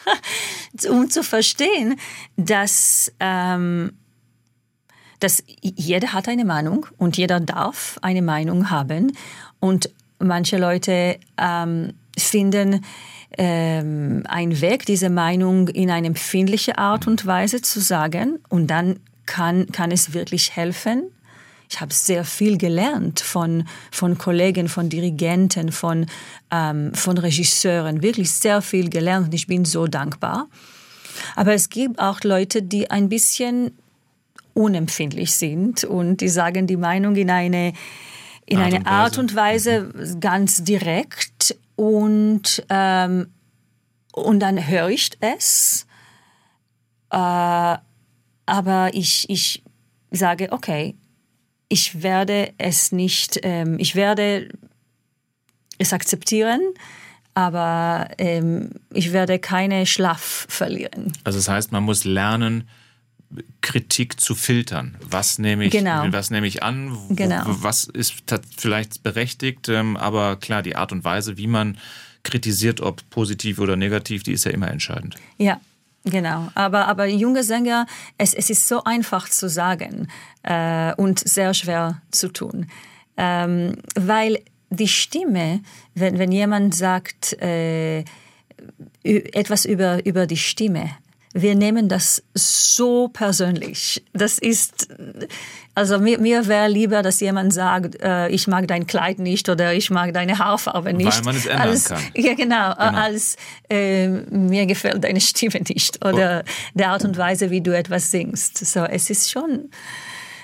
[0.88, 1.96] um zu verstehen,
[2.36, 3.92] dass, ähm,
[5.20, 9.12] dass jeder hat eine Meinung und jeder darf eine Meinung haben.
[9.60, 12.84] Und manche Leute ähm, finden,
[13.36, 18.38] ähm, ein Weg, diese Meinung in eine empfindliche Art und Weise zu sagen.
[18.48, 21.10] Und dann kann, kann es wirklich helfen.
[21.70, 26.06] Ich habe sehr viel gelernt von, von Kollegen, von Dirigenten, von,
[26.50, 30.48] ähm, von Regisseuren, wirklich sehr viel gelernt und ich bin so dankbar.
[31.36, 33.72] Aber es gibt auch Leute, die ein bisschen
[34.54, 37.74] unempfindlich sind und die sagen die Meinung in eine,
[38.46, 43.28] in Art eine Art und Weise ganz direkt und, ähm,
[44.12, 45.86] und dann höre ich es.
[47.10, 49.62] Äh, aber ich, ich
[50.10, 50.96] sage, okay,
[51.68, 54.48] ich werde es nicht, ähm, ich werde
[55.78, 56.60] es akzeptieren,
[57.34, 61.12] aber ähm, ich werde keine Schlaf verlieren.
[61.22, 62.68] Also das heißt, man muss lernen,
[63.60, 64.96] Kritik zu filtern.
[65.02, 66.06] Was nehme ich, genau.
[66.10, 66.96] was nehme ich an?
[67.10, 67.42] Genau.
[67.46, 68.14] Was ist
[68.56, 69.68] vielleicht berechtigt?
[69.68, 71.78] Ähm, aber klar, die Art und Weise, wie man
[72.22, 75.16] kritisiert, ob positiv oder negativ, die ist ja immer entscheidend.
[75.36, 75.60] Ja,
[76.04, 77.86] Genau, aber, aber junge Sänger,
[78.16, 80.08] es, es ist so einfach zu sagen
[80.42, 82.66] äh, und sehr schwer zu tun.
[83.16, 84.38] Ähm, weil
[84.70, 85.60] die Stimme,
[85.94, 88.04] wenn, wenn jemand sagt äh,
[89.02, 90.90] etwas über, über die Stimme,
[91.34, 94.02] wir nehmen das so persönlich.
[94.12, 94.88] Das ist,
[95.74, 99.74] also mir, mir wäre lieber, dass jemand sagt, äh, ich mag dein Kleid nicht oder
[99.74, 101.18] ich mag deine Haarfarbe nicht.
[101.18, 102.02] Weil man es ändern als, kann.
[102.14, 102.98] Ja, genau, genau.
[102.98, 103.36] als
[103.68, 106.50] äh, mir gefällt deine Stimme nicht oder oh.
[106.74, 108.64] der Art und Weise, wie du etwas singst.
[108.64, 109.70] So, es ist schon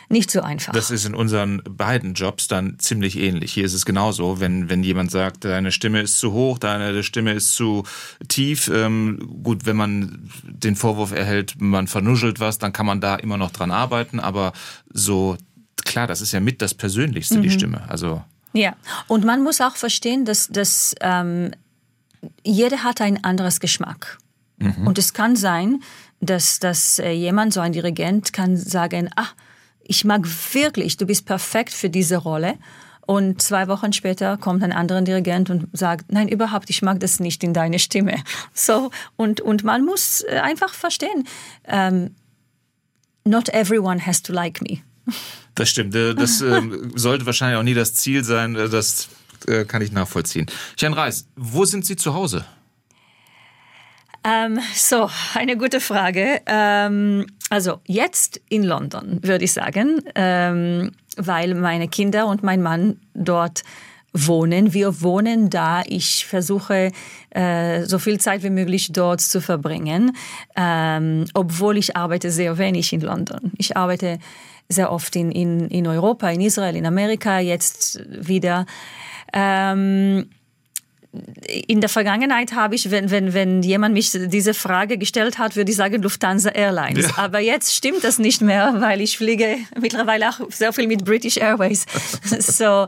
[0.08, 0.72] nicht so einfach.
[0.72, 3.52] Das ist in unseren beiden Jobs dann ziemlich ähnlich.
[3.52, 7.32] Hier ist es genauso, wenn, wenn jemand sagt, deine Stimme ist zu hoch, deine Stimme
[7.32, 7.84] ist zu
[8.28, 8.70] tief.
[8.72, 13.36] Ähm, gut, wenn man den Vorwurf erhält, man vernuschelt was, dann kann man da immer
[13.36, 14.20] noch dran arbeiten.
[14.20, 14.52] Aber
[14.92, 15.36] so,
[15.84, 17.42] klar, das ist ja mit das Persönlichste, mhm.
[17.42, 17.88] die Stimme.
[17.88, 18.22] Also.
[18.52, 18.76] Ja,
[19.08, 21.50] und man muss auch verstehen, dass, dass ähm,
[22.42, 24.18] jeder hat ein anderes Geschmack.
[24.58, 24.86] Mhm.
[24.86, 25.80] Und es kann sein,
[26.20, 29.28] dass, dass äh, jemand, so ein Dirigent, kann sagen, ah,
[29.86, 32.54] ich mag wirklich, du bist perfekt für diese Rolle.
[33.06, 37.20] Und zwei Wochen später kommt ein anderer Dirigent und sagt, nein, überhaupt, ich mag das
[37.20, 38.22] nicht in deine Stimme.
[38.54, 41.26] So, und, und man muss äh, einfach verstehen,
[41.66, 42.14] ähm,
[43.24, 44.78] not everyone has to like me.
[45.54, 45.94] Das stimmt.
[45.94, 46.62] Äh, das äh,
[46.94, 48.54] sollte wahrscheinlich auch nie das Ziel sein.
[48.54, 49.08] Das
[49.68, 50.46] kann ich nachvollziehen.
[50.78, 52.46] Jan Reis, wo sind Sie zu Hause?
[54.24, 56.40] Ähm, so, eine gute Frage.
[56.46, 62.98] Ähm, also jetzt in London, würde ich sagen, ähm, weil meine Kinder und mein Mann
[63.12, 63.62] dort
[64.14, 64.72] wohnen.
[64.72, 65.82] Wir wohnen da.
[65.86, 66.92] Ich versuche,
[67.30, 70.16] äh, so viel Zeit wie möglich dort zu verbringen,
[70.56, 73.52] ähm, obwohl ich arbeite sehr wenig in London.
[73.58, 74.18] Ich arbeite
[74.68, 78.66] sehr oft in, in, in Europa, in Israel, in Amerika, jetzt wieder.
[79.32, 80.30] Ähm,
[81.66, 85.70] in der Vergangenheit habe ich, wenn, wenn, wenn jemand mich diese Frage gestellt hat, würde
[85.70, 87.06] ich sagen Lufthansa Airlines.
[87.06, 87.18] Ja.
[87.18, 91.36] Aber jetzt stimmt das nicht mehr, weil ich fliege mittlerweile auch sehr viel mit British
[91.36, 91.86] Airways.
[92.38, 92.86] so,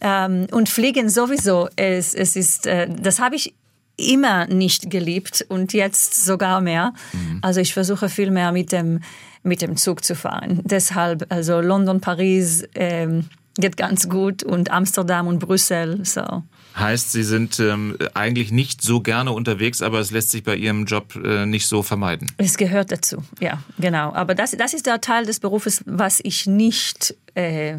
[0.00, 3.54] ähm, und fliegen sowieso, es, es ist, äh, das habe ich
[3.96, 6.94] immer nicht geliebt und jetzt sogar mehr.
[7.12, 7.38] Mhm.
[7.42, 9.00] Also ich versuche viel mehr mit dem,
[9.42, 10.60] mit dem Zug zu fahren.
[10.64, 16.42] Deshalb, also London, Paris ähm, geht ganz gut und Amsterdam und Brüssel, so.
[16.76, 20.84] Heißt, Sie sind ähm, eigentlich nicht so gerne unterwegs, aber es lässt sich bei Ihrem
[20.84, 22.30] Job äh, nicht so vermeiden.
[22.36, 24.12] Es gehört dazu, ja, genau.
[24.12, 27.76] Aber das, das ist der Teil des Berufes, was ich nicht äh,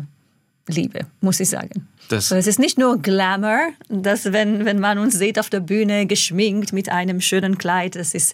[0.67, 1.87] liebe, muss ich sagen.
[2.11, 6.05] Das es ist nicht nur Glamour, dass wenn, wenn man uns sieht auf der Bühne
[6.05, 8.33] geschminkt mit einem schönen Kleid, das ist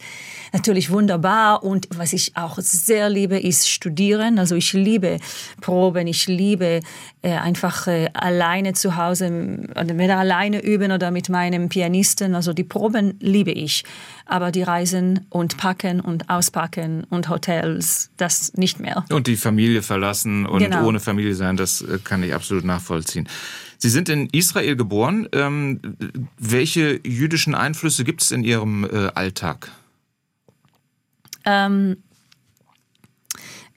[0.53, 1.63] natürlich wunderbar.
[1.63, 4.39] Und was ich auch sehr liebe, ist Studieren.
[4.39, 5.19] Also ich liebe
[5.61, 6.81] Proben, ich liebe
[7.21, 12.35] äh, einfach äh, alleine zu Hause, entweder alleine üben oder mit meinem Pianisten.
[12.35, 13.83] Also die Proben liebe ich.
[14.25, 19.05] Aber die Reisen und Packen und Auspacken und Hotels, das nicht mehr.
[19.09, 20.85] Und die Familie verlassen und genau.
[20.85, 23.27] ohne Familie sein, das äh, kann ich absolut nachvollziehen.
[23.77, 25.27] Sie sind in Israel geboren.
[25.33, 25.79] Ähm,
[26.37, 29.71] welche jüdischen Einflüsse gibt es in Ihrem äh, Alltag?
[31.45, 31.97] Ähm,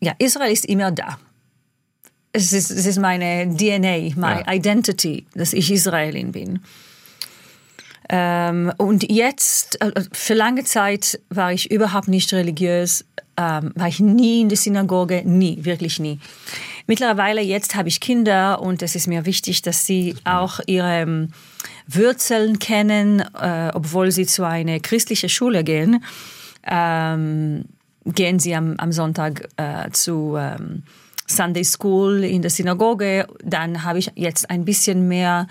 [0.01, 1.19] ja, Israel ist immer da.
[2.33, 4.53] Es ist, es ist meine DNA, meine ja.
[4.53, 6.61] Identity, dass ich Israelin bin.
[8.09, 13.05] Ähm, und jetzt, äh, für lange Zeit war ich überhaupt nicht religiös,
[13.37, 16.19] ähm, war ich nie in der Synagoge, nie, wirklich nie.
[16.91, 21.29] Mittlerweile jetzt habe ich Kinder und es ist mir wichtig, dass sie auch ihre ähm,
[21.87, 26.03] Wurzeln kennen, äh, obwohl sie zu einer christlichen Schule gehen.
[26.67, 27.67] Ähm,
[28.07, 30.83] gehen sie am, am Sonntag äh, zu ähm,
[31.29, 33.29] Sunday School in der Synagoge.
[33.45, 35.47] Dann habe ich jetzt ein bisschen mehr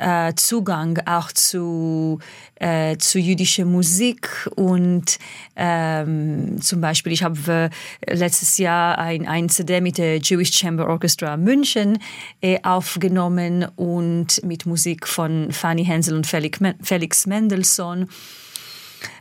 [0.00, 2.18] äh, Zugang auch zu,
[2.56, 5.18] äh, zu jüdischer Musik und
[5.56, 10.88] ähm, zum Beispiel, ich habe äh, letztes Jahr ein, ein CD mit der Jewish Chamber
[10.88, 11.98] Orchestra München
[12.40, 18.08] äh, aufgenommen und mit Musik von Fanny Hensel und Felix Mendelssohn.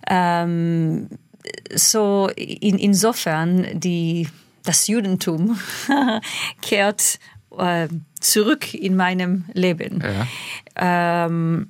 [0.09, 1.09] Ähm,
[1.73, 4.27] so in, insofern die
[4.63, 5.59] das Judentum
[6.61, 7.19] kehrt
[7.57, 7.87] äh,
[8.19, 10.03] zurück in meinem Leben.
[10.03, 11.25] Ja.
[11.25, 11.69] Ähm,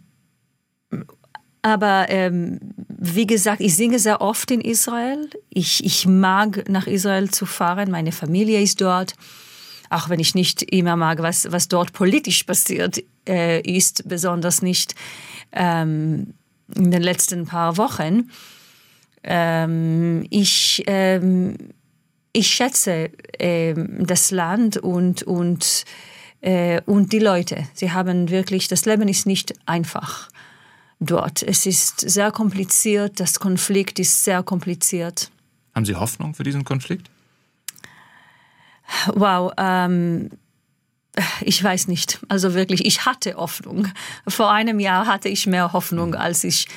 [1.62, 5.30] aber ähm, wie gesagt, ich singe sehr oft in Israel.
[5.50, 7.92] Ich, ich mag nach Israel zu fahren.
[7.92, 9.14] Meine Familie ist dort.
[9.90, 14.96] Auch wenn ich nicht immer mag, was, was dort politisch passiert äh, ist, besonders nicht
[15.52, 16.36] ähm,
[16.76, 18.30] in den letzten paar Wochen.
[19.24, 21.58] Ähm, ich ähm,
[22.34, 25.86] ich schätze äh, das Land und, und,
[26.42, 27.68] äh, und die Leute.
[27.74, 30.30] Sie haben wirklich, das Leben ist nicht einfach
[31.00, 31.44] dort.
[31.44, 35.32] Es ist sehr kompliziert, das Konflikt ist sehr kompliziert.
[35.74, 37.10] Haben Sie Hoffnung für diesen Konflikt?
[39.14, 40.30] Wow, ähm,
[41.42, 42.20] ich weiß nicht.
[42.28, 43.88] Also wirklich, ich hatte Hoffnung.
[44.28, 46.68] Vor einem Jahr hatte ich mehr Hoffnung, als ich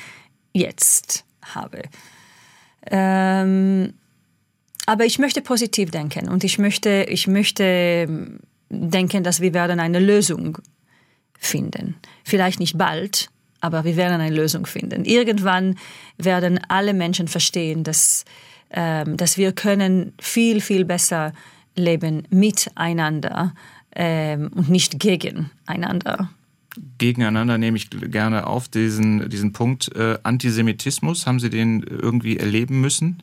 [0.53, 1.83] jetzt habe.
[2.87, 3.95] Ähm,
[4.87, 10.01] aber ich möchte positiv denken und ich möchte, ich möchte denken, dass wir werden eine
[10.01, 10.59] Lösung
[11.38, 11.97] finden.
[12.25, 13.29] Vielleicht nicht bald,
[13.61, 15.05] aber wir werden eine Lösung finden.
[15.05, 15.77] Irgendwann
[16.18, 18.25] werden alle Menschen verstehen, dass,
[18.71, 21.33] ähm, dass wir können viel, viel besser
[21.77, 23.55] leben miteinander
[23.95, 26.31] ähm, und nicht gegeneinander.
[26.99, 29.95] Gegeneinander nehme ich gerne auf diesen, diesen Punkt.
[29.95, 33.23] Äh, Antisemitismus, haben Sie den irgendwie erleben müssen?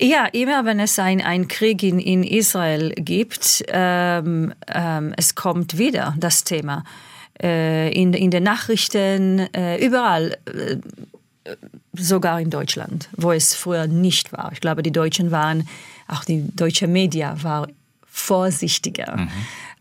[0.00, 6.14] Ja, immer wenn es einen Krieg in, in Israel gibt, ähm, ähm, es kommt wieder
[6.18, 6.84] das Thema.
[7.40, 10.76] Äh, in, in den Nachrichten, äh, überall, äh,
[11.94, 14.50] sogar in Deutschland, wo es früher nicht war.
[14.52, 15.68] Ich glaube, die Deutschen waren,
[16.08, 17.68] auch die deutsche Media war
[18.06, 19.28] vorsichtiger, mhm.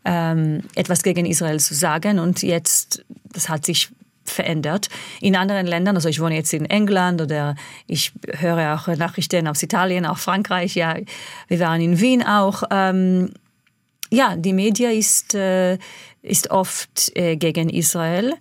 [0.05, 2.19] ähm, etwas gegen Israel zu sagen.
[2.19, 3.89] Und jetzt, das hat sich
[4.23, 4.89] verändert.
[5.19, 7.55] In anderen Ländern, also ich wohne jetzt in England oder
[7.87, 10.95] ich höre auch Nachrichten aus Italien, auch Frankreich, ja,
[11.47, 12.63] wir waren in Wien auch.
[12.71, 13.31] Ähm,
[14.11, 15.77] ja, die Media ist, äh,
[16.21, 18.35] ist oft äh, gegen Israel.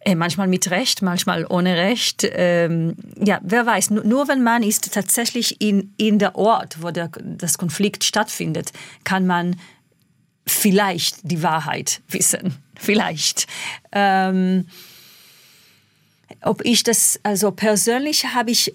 [0.00, 2.26] Äh, manchmal mit Recht, manchmal ohne Recht.
[2.32, 3.90] Ähm, ja, wer weiß.
[3.90, 8.72] Nur, nur, wenn man ist tatsächlich in, in der Ort, wo der, das Konflikt stattfindet,
[9.04, 9.56] kann man
[10.46, 12.54] vielleicht die Wahrheit wissen.
[12.80, 13.48] Vielleicht.
[13.90, 14.66] Ähm,
[16.42, 18.72] ob ich das, also persönlich habe ich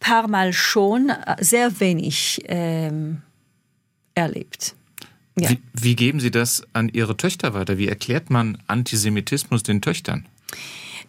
[0.00, 3.22] paar Mal schon äh, sehr wenig ähm,
[4.14, 4.74] erlebt.
[5.38, 5.50] Ja.
[5.50, 7.76] Wie, wie geben Sie das an Ihre Töchter weiter?
[7.76, 10.26] Wie erklärt man Antisemitismus den Töchtern?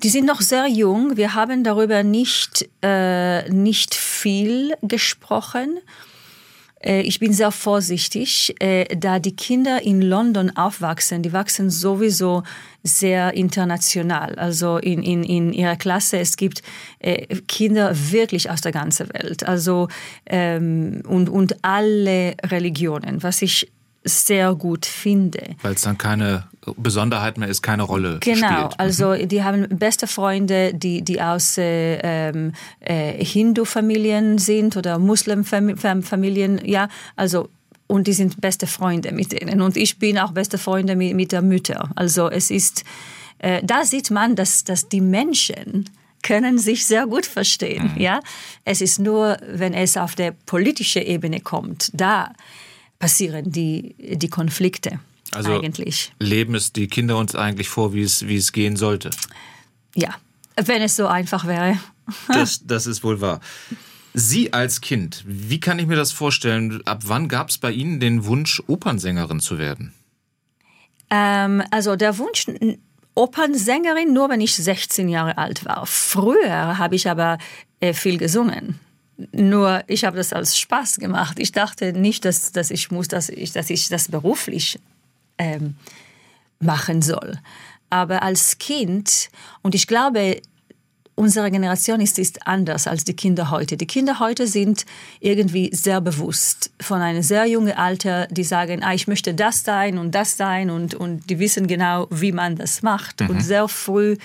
[0.03, 1.17] Die sind noch sehr jung.
[1.17, 5.79] Wir haben darüber nicht, äh, nicht viel gesprochen.
[6.83, 11.23] Äh, ich bin sehr vorsichtig, äh, da die Kinder in London aufwachsen.
[11.23, 12.43] Die wachsen sowieso
[12.83, 14.35] sehr international.
[14.35, 16.61] Also in, in, in ihrer Klasse, es gibt
[16.99, 19.47] äh, Kinder wirklich aus der ganzen Welt.
[19.47, 19.87] Also
[20.25, 23.71] ähm, und, und alle Religionen, was ich
[24.08, 25.56] sehr gut finde.
[25.62, 28.50] Weil es dann keine Besonderheit mehr ist, keine Rolle genau, spielt.
[28.50, 35.00] Genau, also die haben beste Freunde, die, die aus äh, ähm, äh, Hindu-Familien sind oder
[35.00, 37.50] Muslim-Familien, ja, also
[37.88, 39.62] und die sind beste Freunde mit denen.
[39.62, 41.89] Und ich bin auch beste Freunde mit, mit der Mütter.
[41.96, 42.84] Also es ist,
[43.39, 45.89] äh, da sieht man, dass, dass die Menschen
[46.22, 47.93] können sich sehr gut verstehen.
[47.96, 48.02] Mhm.
[48.02, 48.20] Ja,
[48.65, 52.34] es ist nur, wenn es auf der politischen Ebene kommt, da
[52.99, 54.99] passieren die, die Konflikte.
[55.31, 56.13] Also eigentlich.
[56.19, 59.10] leben es die Kinder uns eigentlich vor, wie es, wie es gehen sollte?
[59.95, 60.15] Ja,
[60.55, 61.77] wenn es so einfach wäre.
[62.27, 63.41] das, das ist wohl wahr.
[64.13, 66.81] Sie als Kind, wie kann ich mir das vorstellen?
[66.86, 69.93] Ab wann gab es bei Ihnen den Wunsch, Opernsängerin zu werden?
[71.10, 72.47] Ähm, also der Wunsch,
[73.13, 75.86] Opernsängerin, nur wenn ich 16 Jahre alt war.
[75.86, 77.38] Früher habe ich aber
[77.79, 78.79] äh, viel gesungen.
[79.32, 81.39] Nur ich habe das als Spaß gemacht.
[81.39, 84.80] Ich dachte nicht, dass, dass ich muss, dass ich, dass ich das beruflich
[85.38, 85.75] ähm,
[86.60, 87.39] machen soll.
[87.89, 89.30] Aber als Kind,
[89.62, 90.41] und ich glaube,
[91.15, 93.75] unsere Generation ist, ist anders als die Kinder heute.
[93.75, 94.86] Die Kinder heute sind
[95.19, 99.97] irgendwie sehr bewusst von einem sehr jungen Alter, die sagen, ah, ich möchte das sein
[99.97, 103.21] und das sein und, und die wissen genau, wie man das macht.
[103.21, 103.30] Mhm.
[103.32, 104.17] Und sehr früh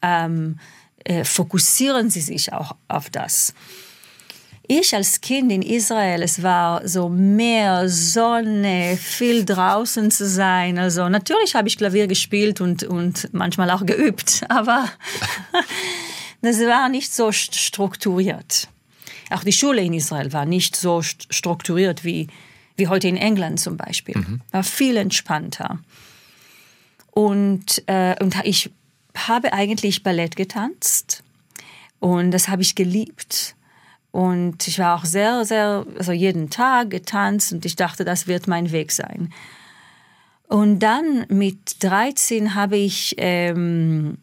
[0.00, 0.58] ähm,
[1.04, 3.52] äh, fokussieren sie sich auch auf das
[4.70, 10.78] ich als Kind in Israel, es war so mehr Sonne, viel draußen zu sein.
[10.78, 14.88] Also natürlich habe ich Klavier gespielt und, und manchmal auch geübt, aber
[16.42, 18.68] das war nicht so strukturiert.
[19.30, 22.28] Auch die Schule in Israel war nicht so strukturiert wie,
[22.76, 24.18] wie heute in England zum Beispiel.
[24.18, 24.40] Mhm.
[24.52, 25.80] War viel entspannter.
[27.10, 28.70] Und, äh, und ich
[29.16, 31.24] habe eigentlich Ballett getanzt
[31.98, 33.56] und das habe ich geliebt.
[34.12, 38.48] Und ich war auch sehr, sehr, also jeden Tag getanzt und ich dachte, das wird
[38.48, 39.32] mein Weg sein.
[40.48, 44.18] Und dann mit 13 habe ich ähm,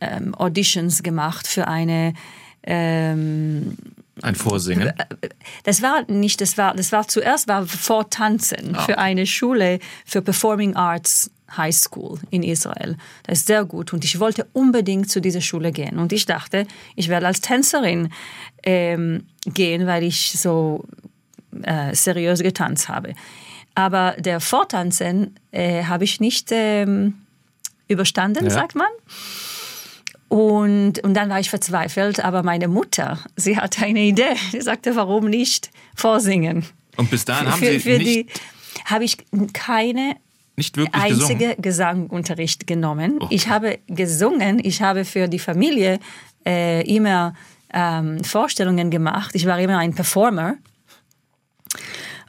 [0.00, 2.14] ähm, Auditions gemacht für eine
[2.64, 3.76] ähm,
[4.20, 4.92] ein Vorsingen?
[5.64, 8.82] Das war nicht, das war, das war zuerst war Vortanzen ah.
[8.82, 12.96] für eine Schule für Performing Arts High School in Israel.
[13.24, 16.66] Das ist sehr gut und ich wollte unbedingt zu dieser Schule gehen und ich dachte,
[16.96, 18.10] ich werde als Tänzerin
[18.62, 20.84] ähm, gehen, weil ich so
[21.62, 23.14] äh, seriös getanzt habe.
[23.74, 27.14] Aber der Vortanzen äh, habe ich nicht ähm,
[27.88, 28.50] überstanden, ja.
[28.50, 28.88] sagt man.
[30.28, 34.34] Und, und dann war ich verzweifelt, aber meine Mutter, sie hatte eine Idee.
[34.50, 36.64] Sie sagte, warum nicht vorsingen?
[36.96, 38.40] Und bis dahin haben für, Sie für nicht...
[38.86, 39.18] Habe ich
[39.52, 40.16] keine
[40.56, 41.62] nicht wirklich einzige gesungen.
[41.62, 43.18] Gesangunterricht genommen.
[43.20, 43.26] Oh.
[43.30, 45.98] Ich habe gesungen, ich habe für die Familie
[46.46, 47.34] äh, immer
[47.72, 49.34] ähm, Vorstellungen gemacht.
[49.34, 50.56] Ich war immer ein Performer.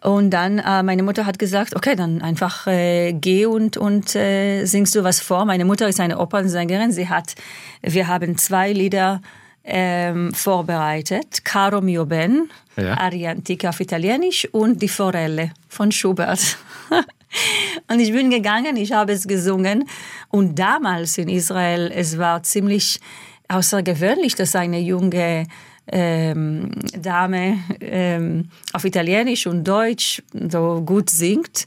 [0.01, 4.65] Und dann äh, meine Mutter hat gesagt, okay, dann einfach äh, geh und und äh,
[4.65, 5.45] singst du was vor.
[5.45, 6.91] Meine Mutter ist eine Opernsängerin.
[6.91, 7.35] Sie hat,
[7.81, 9.21] wir haben zwei Lieder
[9.63, 12.97] ähm, vorbereitet: Caro mio ben, Ja.
[12.97, 16.57] Aria Antica auf Italienisch und die Forelle von Schubert.
[17.89, 19.87] und ich bin gegangen, ich habe es gesungen.
[20.29, 22.99] Und damals in Israel, es war ziemlich
[23.47, 25.47] außergewöhnlich, dass eine junge
[25.87, 31.65] ähm, Dame ähm, auf Italienisch und Deutsch so gut singt.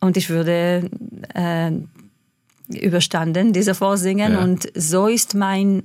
[0.00, 0.90] Und ich würde
[1.34, 1.70] äh,
[2.78, 4.32] überstanden, diese Vorsingen.
[4.32, 4.42] Ja.
[4.42, 5.82] Und so ist mein,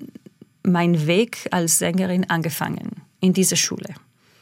[0.63, 3.93] mein Weg als Sängerin angefangen, in dieser Schule.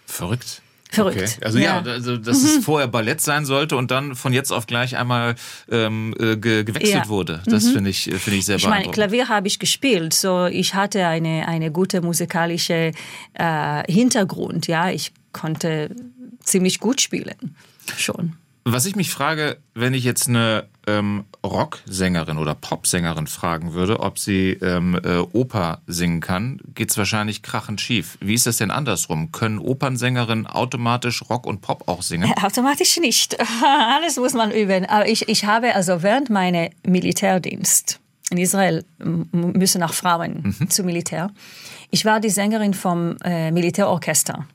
[0.06, 0.63] Verrückt.
[0.94, 1.46] Verrückt, Okay.
[1.46, 1.82] Also ja, ja.
[1.82, 1.88] Mhm.
[1.88, 5.36] also dass es vorher Ballett sein sollte und dann von jetzt auf gleich einmal
[5.72, 7.06] ähm, äh, ge gewechselt Ja.
[7.06, 7.10] Mhm.
[7.10, 7.42] wurde.
[7.46, 8.92] Das finde ich, äh, finde ich sehr Ich meine.
[8.92, 12.92] Klavier habe ich gespielt, so ich hatte eine, eine gute musikalische
[13.34, 15.90] äh, Hintergrund, ja, ich konnte
[16.44, 17.56] ziemlich gut spielen,
[17.98, 18.34] schon.
[18.66, 24.18] Was ich mich frage, wenn ich jetzt eine ähm, Rocksängerin oder Popsängerin fragen würde, ob
[24.18, 28.18] sie ähm, äh, Oper singen kann, geht's wahrscheinlich krachend schief.
[28.22, 29.34] Wie ist das denn andersrum?
[29.34, 32.32] Können Opernsängerinnen automatisch Rock und Pop auch singen?
[32.42, 33.38] Automatisch nicht.
[33.64, 34.86] Alles muss man üben.
[34.86, 38.00] Aber ich, ich habe also während meiner Militärdienst
[38.30, 41.32] in Israel müssen auch Frauen zum Militär.
[41.92, 44.48] Ich war die Sängerin vom äh, Militärorchester.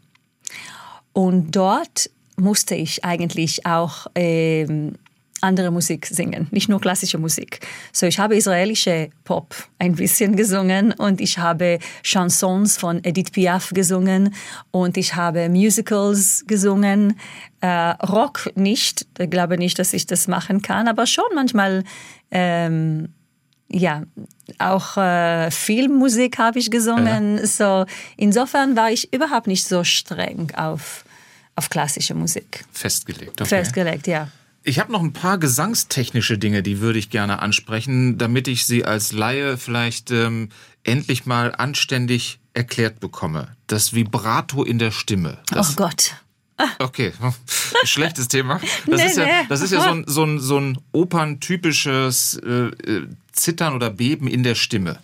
[1.12, 4.94] Und dort musste ich eigentlich auch ähm,
[5.40, 7.60] andere Musik singen, nicht nur klassische Musik.
[7.92, 13.70] So, ich habe israelische Pop ein bisschen gesungen und ich habe Chansons von Edith Piaf
[13.72, 14.34] gesungen
[14.70, 17.18] und ich habe Musicals gesungen.
[17.60, 21.84] Äh, Rock nicht, ich glaube nicht, dass ich das machen kann, aber schon manchmal
[22.30, 23.08] ähm,
[23.70, 24.02] ja,
[24.58, 27.44] auch äh, Filmmusik habe ich gesungen.
[27.46, 27.84] So,
[28.16, 31.04] insofern war ich überhaupt nicht so streng auf,
[31.58, 33.40] auf klassische Musik Festgelegt.
[33.40, 33.48] Okay.
[33.48, 34.28] festgelegt, ja.
[34.62, 38.84] Ich habe noch ein paar gesangstechnische Dinge, die würde ich gerne ansprechen, damit ich sie
[38.84, 40.50] als Laie vielleicht ähm,
[40.84, 43.56] endlich mal anständig erklärt bekomme.
[43.66, 45.38] Das Vibrato in der Stimme.
[45.50, 46.14] Das oh Gott.
[46.80, 47.12] Okay,
[47.84, 48.60] schlechtes Thema.
[48.86, 52.50] Das Nee, ist ja, das ist ja so ein, so ein, so ein operntypisches äh,
[52.50, 54.98] äh, Zittern oder Beben in der Stimme.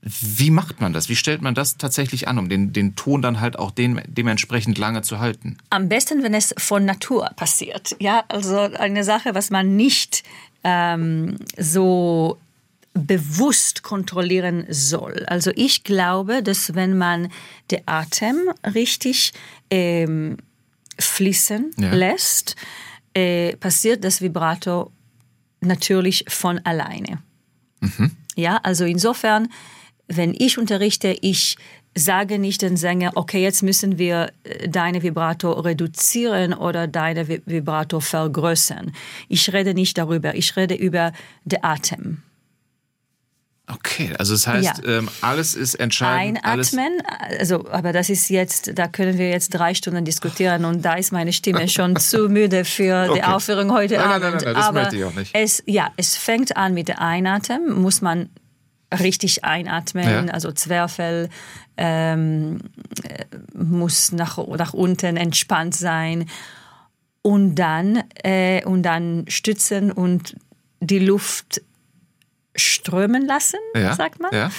[0.00, 1.08] Wie macht man das?
[1.08, 4.78] Wie stellt man das tatsächlich an, um den, den Ton dann halt auch dem, dementsprechend
[4.78, 5.58] lange zu halten?
[5.70, 7.96] Am besten, wenn es von Natur passiert.
[7.98, 10.22] Ja, also eine Sache, was man nicht
[10.62, 12.38] ähm, so
[12.94, 15.24] bewusst kontrollieren soll.
[15.26, 17.28] Also ich glaube, dass wenn man
[17.70, 18.36] den Atem
[18.74, 19.32] richtig
[19.70, 20.36] ähm,
[20.98, 21.94] fließen Ja.
[21.94, 22.56] lässt,
[23.14, 24.90] äh, passiert das Vibrato
[25.60, 27.18] natürlich von alleine.
[28.36, 29.48] Ja, also insofern,
[30.08, 31.56] wenn ich unterrichte, ich
[31.94, 37.42] sage nicht den Sänger, okay, jetzt müssen wir äh, deine Vibrato reduzieren oder deine Vi-
[37.46, 38.92] Vibrato vergrößern.
[39.28, 41.12] Ich rede nicht darüber, ich rede über
[41.44, 42.22] den Atem.
[43.70, 44.98] Okay, also das heißt, Ja.
[44.98, 46.42] ähm, alles ist entscheidend.
[46.42, 47.02] Einatmen,
[47.38, 51.12] also, aber das ist jetzt, da können wir jetzt drei Stunden diskutieren und da ist
[51.12, 53.22] meine Stimme schon zu müde für die Okay.
[53.24, 54.34] Aufführung heute Nein, nein, Abend.
[54.36, 55.34] nein, nein, das aber möchte ich auch nicht.
[55.34, 58.30] Es, ja, es fängt an mit der Einatmen, muss man
[58.92, 60.32] richtig einatmen, Ja.
[60.32, 61.28] also Zwerchfell
[61.76, 62.58] ähm,
[63.04, 63.24] äh,
[63.54, 66.28] muss nach, nach unten entspannt sein
[67.22, 70.36] und dann, äh, und dann stützen und
[70.80, 71.60] die Luft
[72.56, 74.30] strömen lassen, ja, sagt man.
[74.32, 74.50] Ja.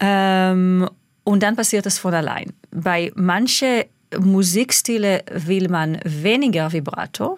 [0.00, 0.88] Ähm,
[1.24, 2.52] und dann passiert es von allein.
[2.70, 3.84] Bei manchen
[4.18, 7.36] Musikstile will man weniger Vibrato,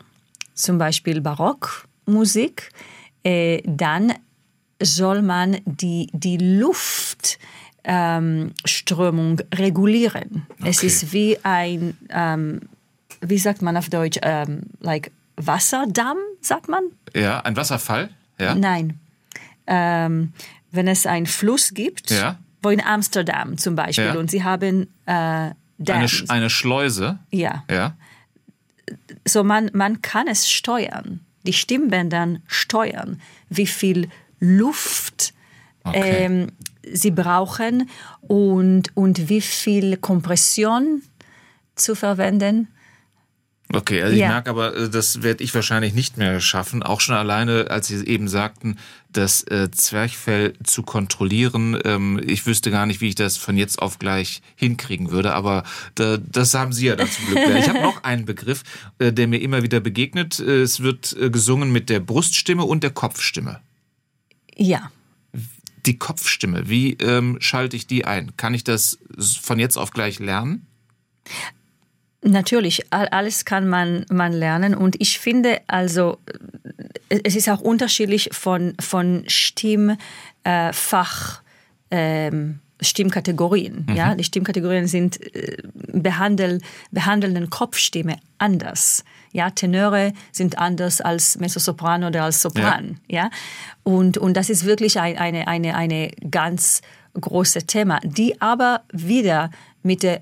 [0.55, 2.71] zum Beispiel Barockmusik.
[3.25, 4.15] Äh, dann
[4.83, 6.37] soll man die, die
[7.85, 10.47] Luftströmung regulieren.
[10.65, 10.87] Es Okay.
[10.87, 12.61] ist wie ein, ähm,
[13.21, 16.83] wie sagt man auf Deutsch, ähm, like Wasserdamm, sagt man?
[17.15, 18.11] ja, ein Wasserfall.
[18.39, 18.55] Ja.
[18.55, 18.99] Nein.
[19.67, 20.33] Ähm,
[20.71, 22.39] wenn es einen Fluss gibt, Ja.
[22.63, 24.15] wo in Amsterdam zum Beispiel, Ja.
[24.15, 26.07] und sie haben äh, Eine.
[26.07, 27.19] Sch- eine Schleuse.
[27.31, 27.65] ja.
[27.71, 27.95] Ja.
[29.27, 34.09] So man, man kann es steuern, die Stimmbänder steuern, wie viel
[34.41, 35.35] Luft
[35.83, 36.25] Okay.
[36.27, 36.47] ähm,
[36.93, 37.89] sie brauchen
[38.21, 41.03] und, und wie viel Kompression
[41.75, 42.69] zu verwenden.
[43.73, 44.29] Okay, also ich Ja.
[44.29, 46.83] merke aber, äh, das werde ich wahrscheinlich nicht mehr schaffen.
[46.83, 48.77] Auch schon alleine, als Sie eben sagten,
[49.13, 51.79] das äh, Zwerchfell zu kontrollieren.
[51.85, 55.63] Ähm, ich wüsste gar nicht, wie ich das von jetzt auf gleich hinkriegen würde, aber
[55.95, 57.39] da, das haben Sie ja dann zum Glück.
[57.57, 58.65] Ich habe noch einen Begriff,
[58.99, 60.41] äh, der mir immer wieder begegnet.
[60.41, 63.61] Äh, Es wird äh, gesungen mit der Bruststimme und der Kopfstimme.
[64.61, 64.91] Ja,
[65.87, 68.37] Die Kopfstimme, wie ähm, schalte ich die ein?
[68.37, 68.99] Kann ich das
[69.41, 70.67] von jetzt auf gleich lernen?
[72.23, 76.19] Natürlich, alles kann man, man lernen und ich finde also,
[77.09, 79.97] äh, es ist auch unterschiedlich von, von Stimmfach,
[81.91, 83.87] äh, ähm, Stimmkategorien.
[83.89, 83.97] Mhm.
[83.97, 84.15] Ja?
[84.15, 85.57] Die Stimmkategorien sind äh,
[85.93, 86.61] behandel,
[86.91, 89.05] behandelnden Kopfstimme anders.
[89.33, 92.99] Ja, Tenöre sind anders als Mezzosoprano oder als Sopran.
[93.09, 93.25] Ja.
[93.25, 93.31] ja?
[93.83, 96.83] Und, und das ist wirklich ein, eine, eine, eine ganz
[97.19, 99.51] große Thema, die aber wieder
[99.83, 100.21] mit der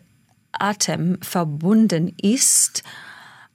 [0.53, 2.83] Atem verbunden ist,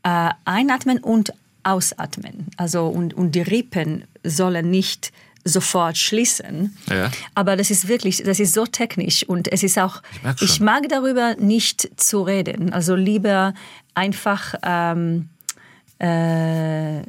[0.04, 1.34] äh, einatmen und
[1.64, 2.47] ausatmen.
[2.58, 5.12] Also und, und die Rippen sollen nicht
[5.44, 6.78] sofort schließen.
[6.89, 7.12] Ja.
[7.36, 10.02] Aber das ist wirklich, das ist so technisch und es ist auch,
[10.38, 12.72] ich, ich mag darüber nicht zu reden.
[12.72, 13.54] Also lieber
[13.94, 15.30] einfach ähm,
[16.00, 17.02] äh,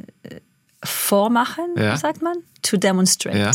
[0.82, 1.96] vormachen, ja.
[1.96, 3.38] sagt man, to demonstrate.
[3.38, 3.52] Ja.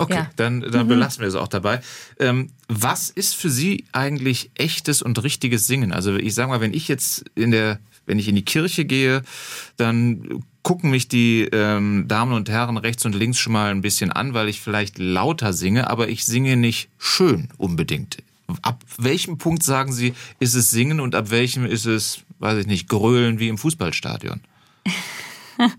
[0.00, 0.30] Okay, ja.
[0.36, 0.90] dann, dann mhm.
[0.90, 1.80] belassen wir es auch dabei.
[2.20, 5.92] Ähm, was ist für Sie eigentlich echtes und richtiges Singen?
[5.92, 9.22] Also ich sage mal, wenn ich jetzt in der, wenn ich in die Kirche gehe,
[9.76, 14.12] dann gucken mich die ähm, Damen und Herren rechts und links schon mal ein bisschen
[14.12, 18.18] an, weil ich vielleicht lauter singe, aber ich singe nicht schön unbedingt.
[18.62, 22.66] Ab welchem Punkt sagen Sie, ist es Singen und ab welchem ist es, weiß ich
[22.66, 24.40] nicht, Grölen wie im Fußballstadion?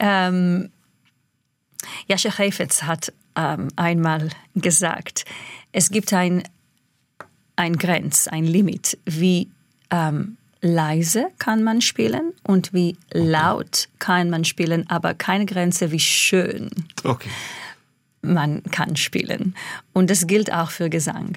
[0.00, 0.70] ähm,
[2.08, 5.24] Jascha Heifetz hat ähm, einmal gesagt,
[5.70, 6.42] es gibt ein,
[7.56, 9.48] ein Grenz, ein Limit, wie
[9.92, 16.00] ähm, leise kann man spielen und wie laut kann man spielen, aber keine Grenze, wie
[16.00, 16.70] schön
[17.04, 17.28] okay.
[18.22, 19.54] man kann spielen.
[19.92, 21.36] Und das gilt auch für Gesang.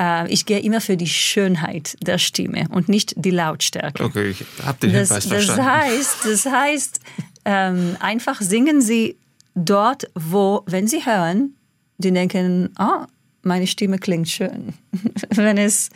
[0.00, 4.04] Äh, ich gehe immer für die Schönheit der Stimme und nicht die Lautstärke.
[4.04, 5.64] Okay, ich habe den Hinweis das, verstanden.
[5.64, 7.00] Das heißt, das heißt
[7.44, 9.16] ähm, einfach singen Sie
[9.54, 11.54] dort, wo, wenn Sie hören,
[11.98, 13.06] die denken, ah,
[13.42, 14.74] meine Stimme klingt schön.
[15.30, 15.90] wenn es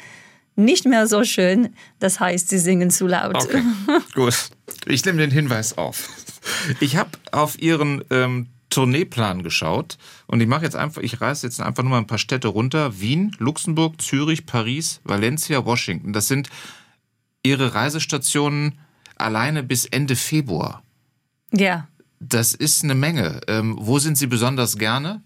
[0.58, 3.36] nicht mehr so schön, das heißt, Sie singen zu laut.
[3.36, 3.62] Okay,
[4.14, 4.50] gut.
[4.86, 6.08] Ich nehme den Hinweis auf.
[6.80, 11.60] Ich habe auf Ihren ähm, Tourneeplan geschaut und ich mache jetzt einfach, ich reise jetzt
[11.60, 13.00] einfach nur mal ein paar Städte runter.
[13.00, 16.12] Wien, Luxemburg, Zürich, Paris, Valencia, Washington.
[16.12, 16.48] Das sind
[17.42, 18.78] Ihre Reisestationen
[19.16, 20.82] alleine bis Ende Februar.
[21.52, 21.88] Ja.
[22.20, 23.40] Das ist eine Menge.
[23.46, 25.22] Ähm, wo sind Sie besonders gerne?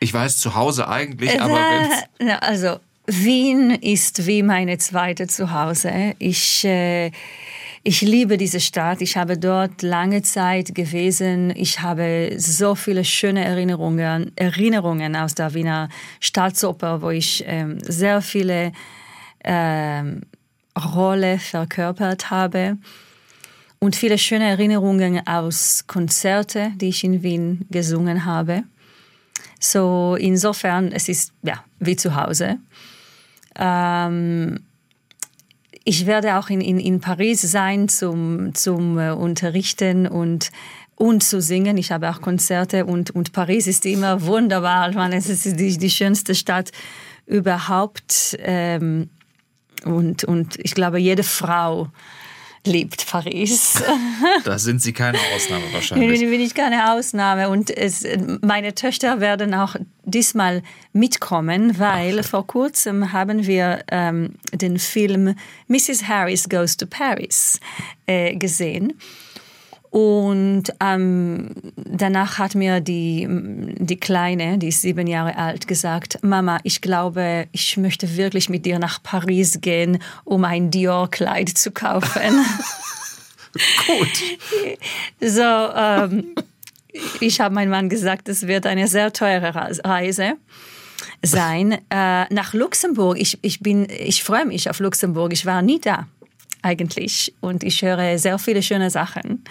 [0.00, 1.60] Ich weiß zu Hause eigentlich, äh, aber
[2.18, 6.14] äh, also Wien ist wie meine zweite Zuhause.
[6.18, 7.10] Ich äh,
[7.88, 9.00] ich liebe diese Stadt.
[9.00, 11.52] Ich habe dort lange Zeit gewesen.
[11.54, 15.88] Ich habe so viele schöne Erinnerungen, Erinnerungen aus der Wiener
[16.18, 18.72] Staatsoper, wo ich ähm, sehr viele
[19.44, 20.22] ähm,
[20.76, 22.76] Rolle verkörpert habe
[23.78, 28.64] und viele schöne Erinnerungen aus Konzerte, die ich in Wien gesungen habe.
[29.60, 32.58] So insofern, es ist ja wie zu Hause.
[33.58, 34.60] Ähm,
[35.84, 40.50] ich werde auch in, in, in Paris sein zum, zum äh, Unterrichten und
[40.96, 41.76] und zu singen.
[41.76, 44.88] Ich habe auch Konzerte und, und Paris ist immer wunderbar.
[44.88, 46.72] Ich meine, es ist die, die schönste Stadt
[47.26, 48.36] überhaupt.
[48.40, 49.10] Ähm,
[49.84, 51.88] und, und ich glaube, jede Frau
[52.66, 53.82] liebt Paris.
[54.44, 56.20] Da sind Sie keine Ausnahme wahrscheinlich.
[56.20, 57.48] Bin, bin ich keine Ausnahme.
[57.48, 58.04] Und es,
[58.42, 60.62] meine Töchter werden auch diesmal
[60.92, 62.24] mitkommen, weil Ach.
[62.24, 65.34] vor kurzem haben wir ähm, den Film
[65.68, 66.06] Mrs.
[66.08, 67.60] Harris Goes to Paris
[68.06, 68.94] äh, gesehen.
[69.96, 73.26] Und ähm, danach hat mir die,
[73.78, 78.66] die Kleine, die ist sieben Jahre alt, gesagt, Mama, ich glaube, ich möchte wirklich mit
[78.66, 82.20] dir nach Paris gehen, um ein Dior-Kleid zu kaufen.
[83.86, 84.76] Gut.
[85.22, 86.34] So, ähm,
[87.20, 90.34] ich habe meinem Mann gesagt, es wird eine sehr teure Reise
[91.22, 91.72] sein.
[91.88, 96.06] Äh, nach Luxemburg, ich, ich, bin, ich freue mich auf Luxemburg, ich war nie da
[96.66, 97.32] eigentlich.
[97.40, 99.44] Und ich höre sehr viele schöne Sachen.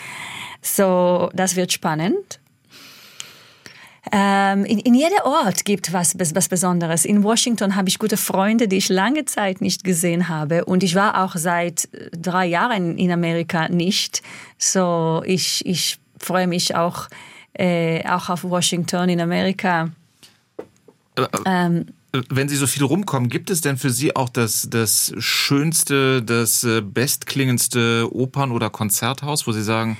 [0.61, 2.39] So, das wird spannend.
[4.11, 7.05] Ähm, in, in jedem Ort gibt was, was Besonderes.
[7.05, 10.65] In Washington habe ich gute Freunde, die ich lange Zeit nicht gesehen habe.
[10.65, 14.21] Und ich war auch seit drei Jahren in Amerika nicht.
[14.57, 17.07] So, ich, ich freue mich auch,
[17.53, 19.89] äh, auch auf Washington in Amerika.
[21.17, 21.85] Äh, äh, ähm,
[22.29, 26.63] wenn Sie so viel rumkommen, gibt es denn für Sie auch das, das schönste, das
[26.63, 29.97] äh, bestklingendste Opern- oder Konzerthaus, wo Sie sagen,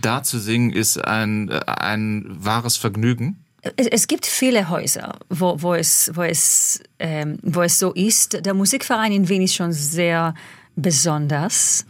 [0.00, 3.44] da zu singen ist ein, äh, ein wahres Vergnügen?
[3.76, 8.44] Es gibt viele Häuser, wo, wo, es, wo, es, ähm, wo es so ist.
[8.44, 10.34] Der Musikverein in Wien ist schon sehr
[10.74, 11.86] besonders.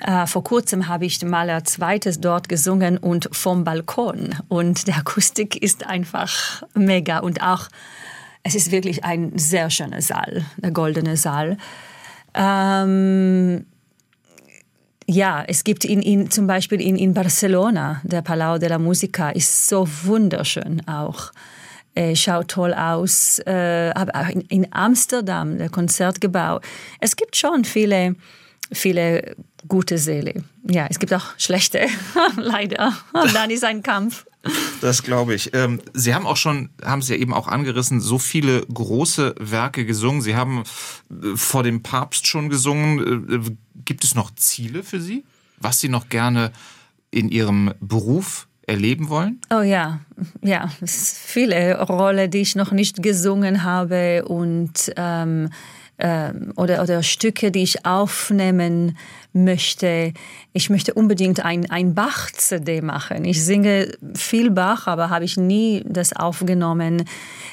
[0.00, 4.34] Äh, vor kurzem habe ich mal ein zweites dort gesungen und vom Balkon.
[4.48, 7.68] Und der Akustik ist einfach mega und auch,
[8.42, 11.56] es ist wirklich ein sehr schöner Saal, der goldene Saal.
[12.34, 13.66] Ähm,
[15.06, 19.30] ja, es gibt in, in, zum Beispiel in, in Barcelona, der Palau de la Musica
[19.30, 21.32] ist so wunderschön auch.
[21.94, 23.38] Äh, schaut toll aus.
[23.40, 26.60] Äh, aber auch in, in Amsterdam, der Konzertgebau.
[27.00, 28.16] Es gibt schon viele,
[28.72, 29.36] viele
[29.68, 30.44] gute Seele.
[30.68, 31.86] Ja, es gibt auch schlechte,
[32.36, 32.96] leider.
[33.12, 34.26] Und dann ist ein Kampf.
[34.80, 35.54] Das glaube ich.
[35.54, 39.86] Ähm, Sie haben auch schon, haben Sie ja eben auch angerissen, so viele große Werke
[39.86, 40.20] gesungen.
[40.20, 40.64] Sie haben
[41.10, 43.58] äh, vor dem Papst schon gesungen.
[43.84, 45.24] Gibt es noch Ziele für Sie,
[45.58, 46.52] was Sie noch gerne
[47.10, 49.40] in Ihrem Beruf erleben wollen?
[49.50, 50.00] Oh ja,
[50.42, 55.50] ja, es viele Rollen, die ich noch nicht gesungen habe und ähm,
[56.04, 58.98] ähm, oder, oder Stücke, die ich aufnehmen
[59.32, 60.12] möchte.
[60.52, 63.24] Ich möchte unbedingt ein, ein Bach-CD machen.
[63.24, 67.04] Ich singe viel Bach, aber habe ich nie das aufgenommen.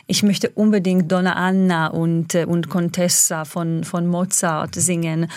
[0.08, 5.30] Ich möchte unbedingt Donna Anna und, äh, und Contessa von, von Mozart singen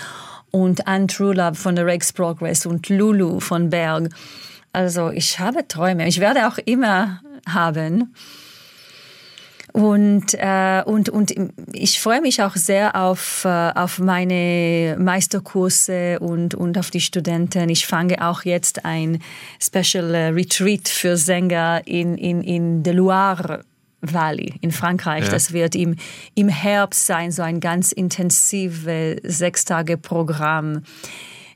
[0.51, 4.09] und Anne True Love von The Rex Progress und Lulu von Berg.
[4.73, 6.09] Also ich habe Träume.
[6.09, 8.15] Ich werde auch immer haben.
[9.73, 11.35] Und, äh, und, und
[11.73, 17.71] ich freue mich auch sehr auf, äh, auf meine Meisterkurse und, und auf die Studenten.
[17.71, 19.23] Ich fange auch jetzt ein
[19.59, 23.65] Special äh, Retreat für Sänger in, in, in de Loire
[24.03, 25.25] Valley in Frankreich.
[25.25, 25.31] Ja.
[25.31, 25.97] Das wird im,
[26.35, 30.83] im Herbst sein, so ein ganz intensives Sechstage-Programm,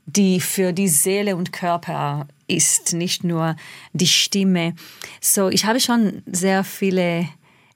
[0.06, 3.56] die für die Seele und Körper ist, nicht nur
[3.92, 4.74] die Stimme.
[5.20, 7.28] So, ich habe schon sehr viele,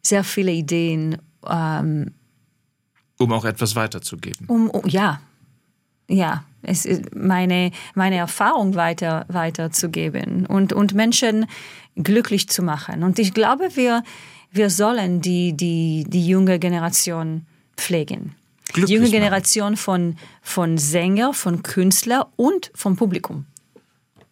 [0.02, 1.18] sehr viele Ideen.
[1.46, 2.12] Ähm,
[3.18, 4.46] um auch etwas weiterzugeben.
[4.46, 5.20] Um, um, ja,
[6.08, 11.46] ja, es ist meine, meine Erfahrung weiter, weiterzugeben und, und Menschen
[11.96, 13.02] glücklich zu machen.
[13.02, 14.02] Und ich glaube, wir,
[14.50, 17.46] wir sollen die, die, die junge Generation
[17.76, 18.34] pflegen.
[18.72, 19.12] Glücklich die junge machen.
[19.12, 23.46] Generation von, von Sänger, von Künstler und vom Publikum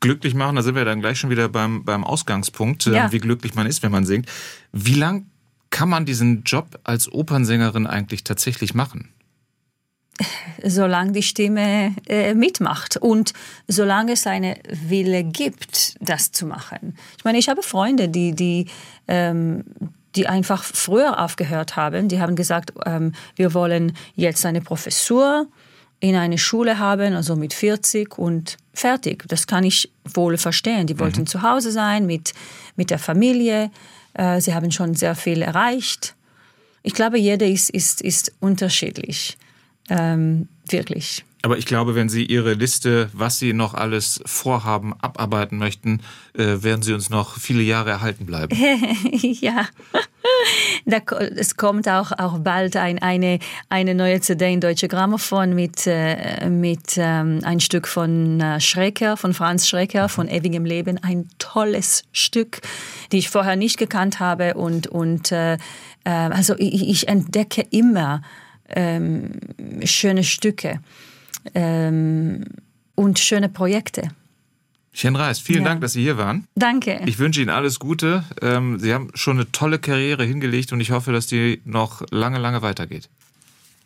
[0.00, 3.12] glücklich machen, da sind wir dann gleich schon wieder beim, beim Ausgangspunkt, äh, ja.
[3.12, 4.28] wie glücklich man ist, wenn man singt.
[4.72, 5.26] Wie lang
[5.70, 9.12] kann man diesen Job als Opernsängerin eigentlich tatsächlich machen?
[10.64, 13.32] Solange die Stimme äh, mitmacht und
[13.68, 16.96] solange es eine Wille gibt, das zu machen.
[17.16, 18.66] Ich meine, ich habe Freunde, die, die,
[19.06, 19.64] ähm,
[20.16, 22.08] die einfach früher aufgehört haben.
[22.08, 25.46] Die haben gesagt, ähm, wir wollen jetzt eine Professur
[26.00, 29.24] in eine Schule haben, also mit 40 und fertig.
[29.28, 30.86] Das kann ich wohl verstehen.
[30.86, 31.26] Die wollten mhm.
[31.26, 32.32] zu Hause sein mit,
[32.76, 33.70] mit der Familie.
[34.14, 36.14] Äh, sie haben schon sehr viel erreicht.
[36.82, 39.36] Ich glaube, jeder ist, ist, ist unterschiedlich.
[39.90, 41.24] Ähm, wirklich.
[41.42, 46.00] Aber ich glaube, wenn Sie Ihre Liste, was Sie noch alles vorhaben, abarbeiten möchten,
[46.34, 48.56] äh, werden Sie uns noch viele Jahre erhalten bleiben.
[49.12, 49.68] ja.
[50.84, 50.98] Da,
[51.36, 56.50] es kommt auch, auch bald ein, eine, eine neue CD in Deutsche Grammophon mit, äh,
[56.50, 60.98] mit ähm, ein Stück von äh, Schrecker, von Franz Schrecker, von Ewigem Leben.
[61.02, 62.60] Ein tolles Stück,
[63.12, 64.54] die ich vorher nicht gekannt habe.
[64.54, 65.58] Und, und äh, äh
[66.04, 68.22] also ich, ich entdecke immer
[68.68, 69.30] ähm,
[69.84, 70.80] schöne Stücke
[71.54, 72.44] ähm,
[72.94, 74.10] und schöne Projekte.
[74.92, 75.68] Chen Reis, vielen ja.
[75.68, 76.48] Dank, dass Sie hier waren.
[76.56, 77.00] Danke.
[77.06, 78.24] Ich wünsche Ihnen alles Gute.
[78.42, 82.38] Ähm, Sie haben schon eine tolle Karriere hingelegt und ich hoffe, dass die noch lange,
[82.38, 83.08] lange weitergeht.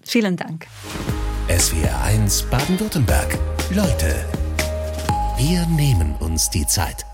[0.05, 0.67] Vielen Dank.
[1.49, 3.39] SWR 1 Baden-Württemberg.
[3.75, 4.25] Leute,
[5.37, 7.05] wir nehmen uns die Zeit.